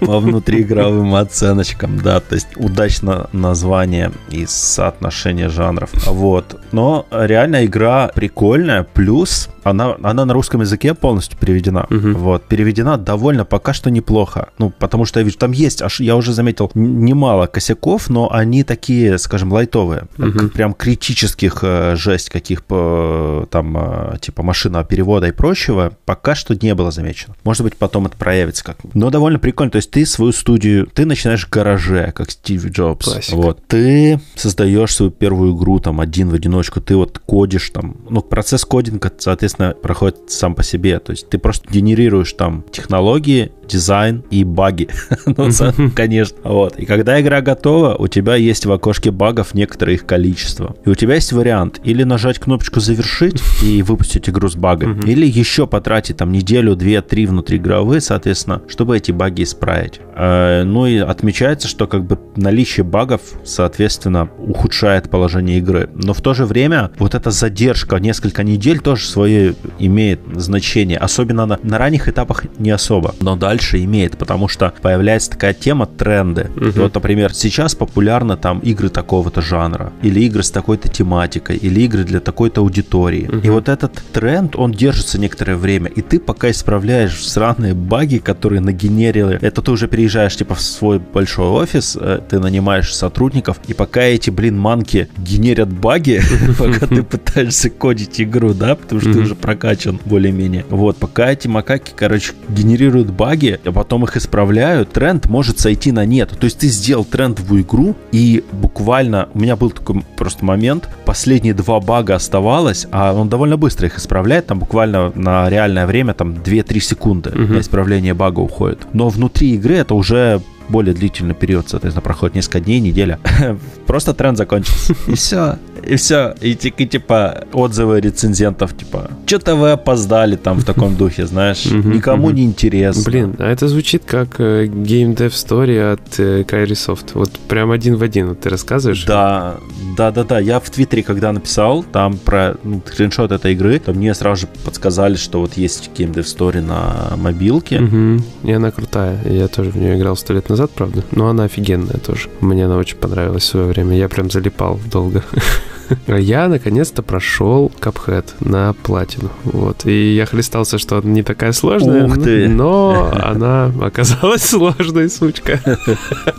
по 0.00 0.18
внутриигровым 0.18 1.14
оценочкам, 1.14 1.98
да, 1.98 2.20
то 2.20 2.34
есть 2.34 2.48
удачно 2.56 3.28
название 3.32 4.12
и 4.30 4.46
соотношение 4.46 5.48
жанров, 5.48 5.90
вот, 6.06 6.60
но 6.72 7.06
реально 7.10 7.64
игра 7.64 8.08
прикольная, 8.14 8.82
плюс 8.82 9.48
она, 9.62 9.96
она 10.02 10.24
на 10.24 10.32
русском 10.32 10.60
языке 10.60 10.94
полностью 10.94 11.38
переведена, 11.38 11.86
угу. 11.90 12.12
вот, 12.12 12.44
переведена 12.44 12.96
довольно 12.96 13.44
пока 13.44 13.72
что 13.72 13.90
неплохо, 13.90 14.48
ну, 14.58 14.70
потому 14.70 15.04
что 15.04 15.20
я 15.20 15.24
вижу, 15.24 15.38
там 15.38 15.52
есть, 15.52 15.82
аж 15.82 16.00
я 16.00 16.16
уже 16.16 16.32
заметил, 16.32 16.70
немало 16.74 17.46
косяков, 17.46 18.10
но 18.10 18.32
они 18.32 18.64
такие, 18.64 19.18
скажем, 19.18 19.52
лайтовые, 19.52 20.04
угу. 20.18 20.48
прям 20.48 20.74
критических 20.74 21.58
э, 21.62 21.96
жесть 21.96 22.30
каких, 22.30 22.62
там, 22.62 23.76
э, 23.76 24.18
типа 24.20 24.42
машина 24.42 24.84
перевода 24.84 25.26
и 25.26 25.32
прочего, 25.32 25.92
пока 26.04 26.34
что 26.34 26.54
не 26.54 26.74
было 26.74 26.90
замечено. 26.90 27.34
Может 27.44 27.62
быть, 27.62 27.76
потом 27.76 28.06
это 28.06 28.16
проявится 28.16 28.64
как 28.64 28.78
Но 28.94 29.10
довольно 29.10 29.38
прикольно. 29.38 29.70
То 29.70 29.76
есть 29.76 29.90
ты 29.90 30.06
свою 30.06 30.32
студию, 30.32 30.86
ты 30.86 31.06
начинаешь 31.06 31.46
в 31.46 31.50
гараже, 31.50 32.12
как 32.14 32.30
Стив 32.30 32.64
Джобс. 32.66 33.04
Классика. 33.04 33.36
Вот. 33.36 33.66
Ты 33.66 34.20
создаешь 34.34 34.94
свою 34.94 35.10
первую 35.10 35.56
игру 35.56 35.78
там 35.78 36.00
один 36.00 36.28
в 36.30 36.34
одиночку, 36.34 36.80
ты 36.80 36.96
вот 36.96 37.18
кодишь 37.18 37.70
там. 37.70 37.96
Ну, 38.08 38.20
процесс 38.22 38.64
кодинга, 38.64 39.12
соответственно, 39.18 39.51
проходит 39.82 40.30
сам 40.30 40.54
по 40.54 40.62
себе. 40.62 40.98
То 40.98 41.12
есть 41.12 41.28
ты 41.28 41.38
просто 41.38 41.68
генерируешь 41.70 42.32
там 42.32 42.64
технологии, 42.70 43.52
дизайн 43.66 44.22
и 44.30 44.44
баги. 44.44 44.88
ну, 45.26 45.48
конечно. 45.94 46.38
Вот. 46.44 46.78
И 46.78 46.84
когда 46.84 47.20
игра 47.20 47.40
готова, 47.40 47.94
у 47.94 48.08
тебя 48.08 48.36
есть 48.36 48.66
в 48.66 48.72
окошке 48.72 49.10
багов 49.10 49.54
некоторое 49.54 49.94
их 49.94 50.06
количество. 50.06 50.76
И 50.84 50.90
у 50.90 50.94
тебя 50.94 51.14
есть 51.14 51.32
вариант 51.32 51.80
или 51.84 52.02
нажать 52.02 52.38
кнопочку 52.38 52.80
«Завершить» 52.80 53.42
и 53.62 53.82
выпустить 53.82 54.28
игру 54.28 54.48
с 54.48 54.56
багами, 54.56 55.00
или 55.08 55.26
еще 55.26 55.66
потратить 55.66 56.18
там 56.18 56.32
неделю, 56.32 56.76
две, 56.76 57.02
три 57.02 57.26
внутриигровые, 57.26 58.00
соответственно, 58.00 58.62
чтобы 58.68 58.96
эти 58.96 59.12
баги 59.12 59.42
исправить. 59.42 60.00
Э, 60.14 60.62
ну 60.64 60.86
и 60.86 60.98
отмечается, 60.98 61.68
что 61.68 61.86
как 61.86 62.04
бы 62.04 62.18
наличие 62.36 62.84
багов, 62.84 63.20
соответственно, 63.44 64.28
ухудшает 64.38 65.10
положение 65.10 65.58
игры. 65.58 65.90
Но 65.94 66.14
в 66.14 66.20
то 66.20 66.34
же 66.34 66.44
время 66.44 66.90
вот 66.98 67.14
эта 67.14 67.30
задержка 67.30 67.96
несколько 67.96 68.42
недель 68.42 68.80
тоже 68.80 69.06
свое 69.06 69.54
имеет 69.78 70.20
значение. 70.34 70.98
Особенно 70.98 71.46
на, 71.46 71.58
на 71.62 71.78
ранних 71.78 72.08
этапах 72.08 72.44
не 72.58 72.70
особо. 72.70 73.14
Но 73.20 73.36
дальше 73.36 73.82
имеет, 73.84 74.18
потому 74.18 74.48
что 74.48 74.72
появляется 74.82 75.30
такая 75.30 75.54
тема 75.54 75.86
тренды. 75.86 76.50
Угу. 76.56 76.82
Вот, 76.82 76.94
например, 76.94 77.34
сейчас 77.34 77.74
популярны 77.74 78.36
там 78.36 78.58
игры 78.60 78.88
такого-то 78.88 79.40
жанра, 79.40 79.92
или 80.02 80.20
игры 80.20 80.42
с 80.42 80.50
такой-то 80.50 80.88
тематикой, 80.88 81.56
или 81.56 81.80
игры 81.80 82.04
для 82.04 82.20
такой-то 82.20 82.60
аудитории. 82.60 83.28
Угу. 83.28 83.38
И 83.38 83.50
вот 83.50 83.68
этот 83.68 84.02
тренд, 84.12 84.56
он 84.56 84.72
держится 84.72 85.18
некоторое 85.18 85.56
время, 85.56 85.88
и 85.88 86.02
ты 86.02 86.18
пока 86.18 86.50
исправляешь 86.50 87.24
сраные 87.26 87.74
баги, 87.74 88.18
которые 88.18 88.60
нагенерили, 88.60 89.38
это 89.40 89.62
ты 89.62 89.70
уже 89.70 89.88
переезжаешь 90.02 90.36
типа 90.36 90.56
в 90.56 90.60
свой 90.60 90.98
большой 90.98 91.46
офис, 91.46 91.96
э, 92.00 92.20
ты 92.28 92.40
нанимаешь 92.40 92.92
сотрудников, 92.92 93.60
и 93.68 93.72
пока 93.72 94.02
эти, 94.02 94.30
блин, 94.30 94.58
манки 94.58 95.08
генерят 95.16 95.72
баги, 95.72 96.20
пока 96.58 96.86
ты 96.88 97.04
пытаешься 97.04 97.70
кодить 97.70 98.20
игру, 98.20 98.52
да, 98.52 98.74
потому 98.74 99.00
что 99.00 99.12
ты 99.12 99.20
уже 99.20 99.36
прокачан 99.36 100.00
более-менее. 100.04 100.64
Вот, 100.70 100.96
пока 100.96 101.30
эти 101.30 101.46
макаки, 101.46 101.92
короче, 101.94 102.32
генерируют 102.48 103.10
баги, 103.10 103.60
а 103.64 103.70
потом 103.70 104.02
их 104.02 104.16
исправляют, 104.16 104.90
тренд 104.90 105.26
может 105.26 105.60
сойти 105.60 105.92
на 105.92 106.04
нет. 106.04 106.30
То 106.30 106.46
есть 106.46 106.58
ты 106.58 106.66
сделал 106.66 107.04
трендовую 107.04 107.62
игру, 107.62 107.94
и 108.10 108.42
буквально 108.50 109.28
у 109.34 109.38
меня 109.38 109.54
был 109.54 109.70
такой 109.70 110.02
просто 110.16 110.44
момент, 110.44 110.88
последние 111.04 111.54
два 111.54 111.78
бага 111.78 112.16
оставалось, 112.16 112.88
а 112.90 113.12
он 113.12 113.28
довольно 113.28 113.56
быстро 113.56 113.86
их 113.86 113.98
исправляет, 113.98 114.46
там 114.46 114.58
буквально 114.58 115.12
на 115.14 115.48
реальное 115.48 115.86
время 115.86 116.12
там 116.14 116.32
2-3 116.32 116.80
секунды 116.80 117.30
на 117.30 117.60
исправление 117.60 118.14
бага 118.14 118.40
уходит. 118.40 118.80
Но 118.92 119.08
внутри 119.08 119.54
игры 119.54 119.76
это 119.76 119.91
уже 119.92 120.40
более 120.68 120.94
длительный 120.94 121.34
период, 121.34 121.68
соответственно, 121.68 122.02
проходит 122.02 122.34
несколько 122.34 122.60
дней, 122.60 122.80
неделя. 122.80 123.18
Просто 123.86 124.14
тренд 124.14 124.38
закончился. 124.38 124.94
И 125.06 125.14
все. 125.14 125.58
И 125.82 125.96
все. 125.96 126.34
И, 126.40 126.52
и 126.52 126.86
типа 126.86 127.44
отзывы 127.52 128.00
рецензентов, 128.00 128.76
типа, 128.76 129.10
что-то 129.26 129.56
вы 129.56 129.72
опоздали 129.72 130.36
там 130.36 130.58
в 130.58 130.64
таком 130.64 130.96
духе, 130.96 131.26
знаешь. 131.26 131.64
Никому 131.64 132.30
не 132.30 132.44
интересно. 132.44 133.02
Блин, 133.04 133.36
а 133.38 133.50
это 133.50 133.68
звучит 133.68 134.02
как 134.06 134.40
э, 134.40 134.66
Game 134.66 135.16
Dev 135.16 135.30
Story 135.30 135.92
от 135.92 136.18
э, 136.18 136.42
Kairi 136.42 136.72
Soft. 136.72 137.10
Вот 137.14 137.30
прям 137.48 137.70
один 137.70 137.96
в 137.96 138.02
один 138.02 138.28
вот 138.28 138.40
ты 138.40 138.48
рассказываешь. 138.48 139.04
Да, 139.04 139.56
да, 139.96 140.10
да, 140.10 140.24
да. 140.24 140.38
Я 140.38 140.60
в 140.60 140.70
Твиттере, 140.70 141.02
когда 141.02 141.32
написал 141.32 141.82
там 141.82 142.16
про 142.16 142.54
ну, 142.62 142.82
скриншот 142.86 143.32
этой 143.32 143.52
игры, 143.52 143.78
то 143.78 143.92
мне 143.92 144.14
сразу 144.14 144.42
же 144.42 144.46
подсказали, 144.64 145.16
что 145.16 145.40
вот 145.40 145.54
есть 145.54 145.90
Game 145.96 146.12
Dev 146.12 146.24
Story 146.24 146.60
на 146.60 147.16
мобилке. 147.16 147.80
Угу. 147.80 148.48
И 148.48 148.52
она 148.52 148.70
крутая. 148.70 149.18
Я 149.24 149.48
тоже 149.48 149.70
в 149.70 149.76
нее 149.76 149.96
играл 149.96 150.16
сто 150.16 150.34
лет 150.34 150.48
назад, 150.48 150.70
правда. 150.70 151.02
Но 151.10 151.28
она 151.28 151.44
офигенная 151.44 151.98
тоже. 151.98 152.28
Мне 152.40 152.66
она 152.66 152.76
очень 152.76 152.96
понравилась 152.96 153.44
в 153.44 153.46
свое 153.46 153.66
время. 153.66 153.96
Я 153.96 154.08
прям 154.08 154.30
залипал 154.30 154.78
долго. 154.90 155.22
Я 156.06 156.48
наконец-то 156.48 157.02
прошел 157.02 157.70
Cuphead 157.80 158.26
на 158.40 158.72
платину. 158.72 159.30
Вот. 159.44 159.86
И 159.86 160.14
я 160.14 160.26
хлестался, 160.26 160.78
что 160.78 160.98
она 160.98 161.10
не 161.10 161.22
такая 161.22 161.52
сложная. 161.52 162.06
Ух 162.06 162.22
ты. 162.22 162.48
Но 162.48 163.12
она 163.22 163.72
оказалась 163.80 164.42
сложной, 164.48 165.08
сучка. 165.10 165.60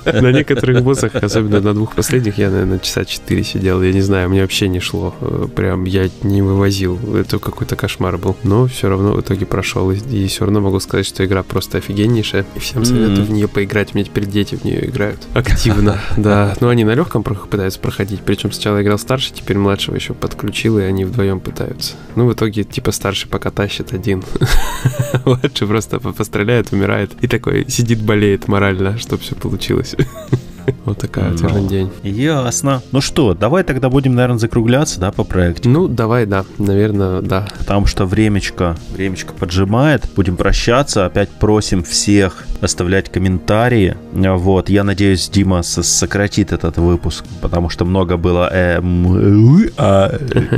На 0.06 0.32
некоторых 0.32 0.84
боссах, 0.84 1.16
особенно 1.16 1.62
на 1.62 1.74
двух 1.74 1.96
последних, 1.96 2.38
я, 2.38 2.50
наверное, 2.50 2.80
часа 2.80 3.06
четыре 3.06 3.44
сидел. 3.44 3.82
Я 3.82 3.94
не 3.94 4.02
знаю, 4.02 4.30
мне 4.30 4.42
вообще 4.42 4.68
не 4.68 4.80
шло. 4.80 5.16
Прям 5.56 5.86
я 5.86 6.10
не 6.24 6.42
вывозил. 6.42 7.00
Это 7.16 7.40
какой-то 7.40 7.76
кошмар 7.76 8.18
был. 8.18 8.36
Но 8.44 8.68
все 8.68 8.90
равно 8.90 9.14
в 9.14 9.22
итоге 9.22 9.46
прошел. 9.46 9.92
И 9.92 10.28
все 10.28 10.46
равно 10.46 10.62
могу 10.62 10.80
сказать, 10.80 11.06
что 11.06 11.26
игра 11.26 11.44
просто 11.44 11.78
офигеннейшая. 11.78 12.46
И 12.56 12.60
всем 12.60 12.86
советую 12.86 13.26
в 13.26 13.32
нее 13.32 13.48
поиграть. 13.48 13.94
Мне 13.94 14.04
теперь 14.04 14.26
дети 14.26 14.56
в 14.56 14.64
нее 14.64 14.88
играют. 14.90 15.22
Активно, 15.34 16.00
да. 16.18 16.56
Но 16.60 16.70
они 16.70 16.84
на 16.84 16.94
легком 16.94 17.24
пытаются 17.24 17.80
проходить. 17.80 18.22
Причем 18.26 18.52
сначала 18.52 18.82
играл 18.82 18.98
старше, 18.98 19.34
теперь 19.44 19.58
младшего 19.58 19.96
еще 19.96 20.14
подключил, 20.14 20.80
и 20.80 20.84
они 20.84 21.04
вдвоем 21.04 21.42
пытаются. 21.42 21.96
Ну, 22.16 22.28
в 22.28 22.34
итоге, 22.34 22.64
типа, 22.64 22.92
старший 22.92 23.30
пока 23.30 23.52
тащит 23.52 23.94
один. 23.94 24.24
Младший 25.26 25.68
просто 25.68 26.00
постреляет, 26.00 26.72
умирает. 26.72 27.12
И 27.22 27.28
такой 27.28 27.66
сидит, 27.70 28.02
болеет 28.02 28.48
морально, 28.48 28.98
чтобы 28.98 29.22
все 29.22 29.36
получилось. 29.36 29.96
Вот 30.86 30.98
такая 30.98 31.32
вот 31.32 31.42
ну, 31.42 31.68
день. 31.68 31.92
Ясно. 32.04 32.82
Ну 32.92 33.00
что, 33.00 33.34
давай 33.34 33.64
тогда 33.64 33.90
будем, 33.90 34.16
наверное, 34.16 34.40
закругляться, 34.40 35.00
да, 35.00 35.12
по 35.12 35.24
проекту? 35.24 35.70
Ну, 35.70 35.88
давай, 35.88 36.26
да. 36.26 36.46
Наверное, 36.58 37.22
да. 37.22 37.48
Потому 37.60 37.86
что 37.86 38.06
времечко, 38.06 38.76
времечко 38.92 39.34
поджимает. 39.34 40.10
Будем 40.16 40.36
прощаться. 40.36 41.06
Опять 41.06 41.30
просим 41.30 41.84
всех 41.84 42.46
оставлять 42.62 43.10
комментарии. 43.12 43.96
Вот, 44.14 44.70
я 44.70 44.84
надеюсь, 44.84 45.30
Дима 45.30 45.64
сократит 45.64 46.52
этот 46.52 46.78
выпуск, 46.78 47.26
потому 47.42 47.70
что 47.70 47.86
много 47.86 48.18
было 48.18 48.50
эм, 48.52 49.70
а, 49.78 50.10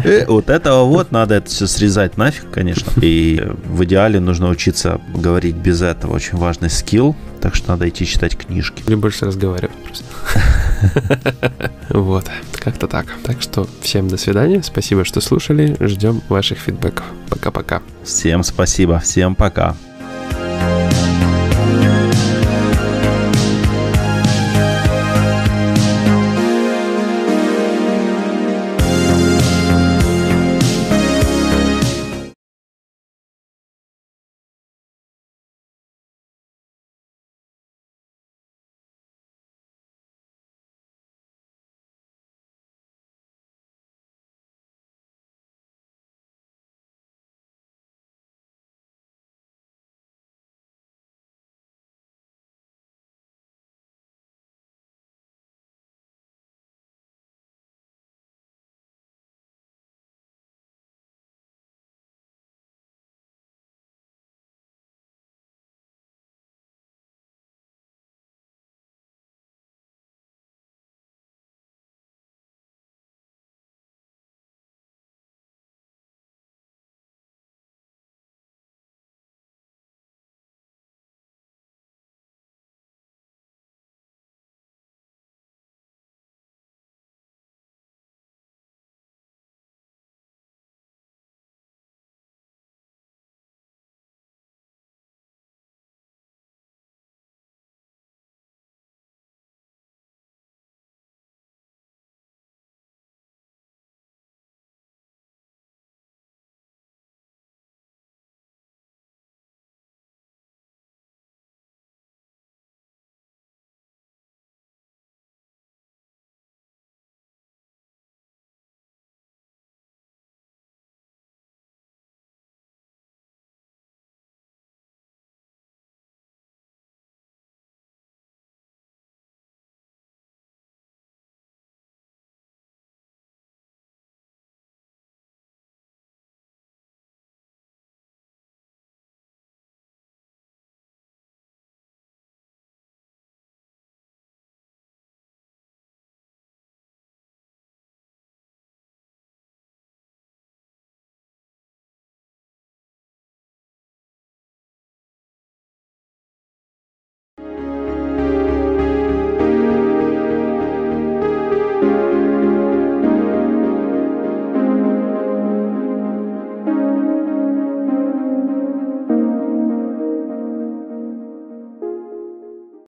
э, 0.03 0.25
вот 0.27 0.49
этого 0.49 0.85
вот, 0.85 1.11
надо 1.11 1.35
это 1.35 1.49
все 1.49 1.67
срезать 1.67 2.17
нафиг, 2.17 2.49
конечно. 2.51 2.91
И 3.01 3.43
в 3.65 3.83
идеале 3.85 4.19
нужно 4.19 4.49
учиться 4.49 5.01
говорить 5.13 5.55
без 5.55 5.81
этого. 5.81 6.13
Очень 6.13 6.37
важный 6.37 6.69
скилл 6.69 7.15
так 7.45 7.53
что 7.53 7.69
надо 7.69 7.87
идти 7.87 8.07
читать 8.07 8.35
книжки. 8.35 8.81
Или 8.87 8.95
больше 8.95 9.25
разговаривать 9.25 9.75
просто. 9.85 10.03
Вот, 11.89 12.29
как-то 12.53 12.87
так. 12.87 13.05
Так 13.23 13.41
что 13.41 13.67
всем 13.81 14.07
до 14.07 14.17
свидания, 14.17 14.61
спасибо, 14.63 15.05
что 15.05 15.21
слушали, 15.21 15.77
ждем 15.79 16.21
ваших 16.29 16.57
фидбэков. 16.57 17.05
Пока-пока. 17.29 17.81
Всем 18.03 18.43
спасибо, 18.43 18.99
всем 18.99 19.35
пока. 19.35 19.75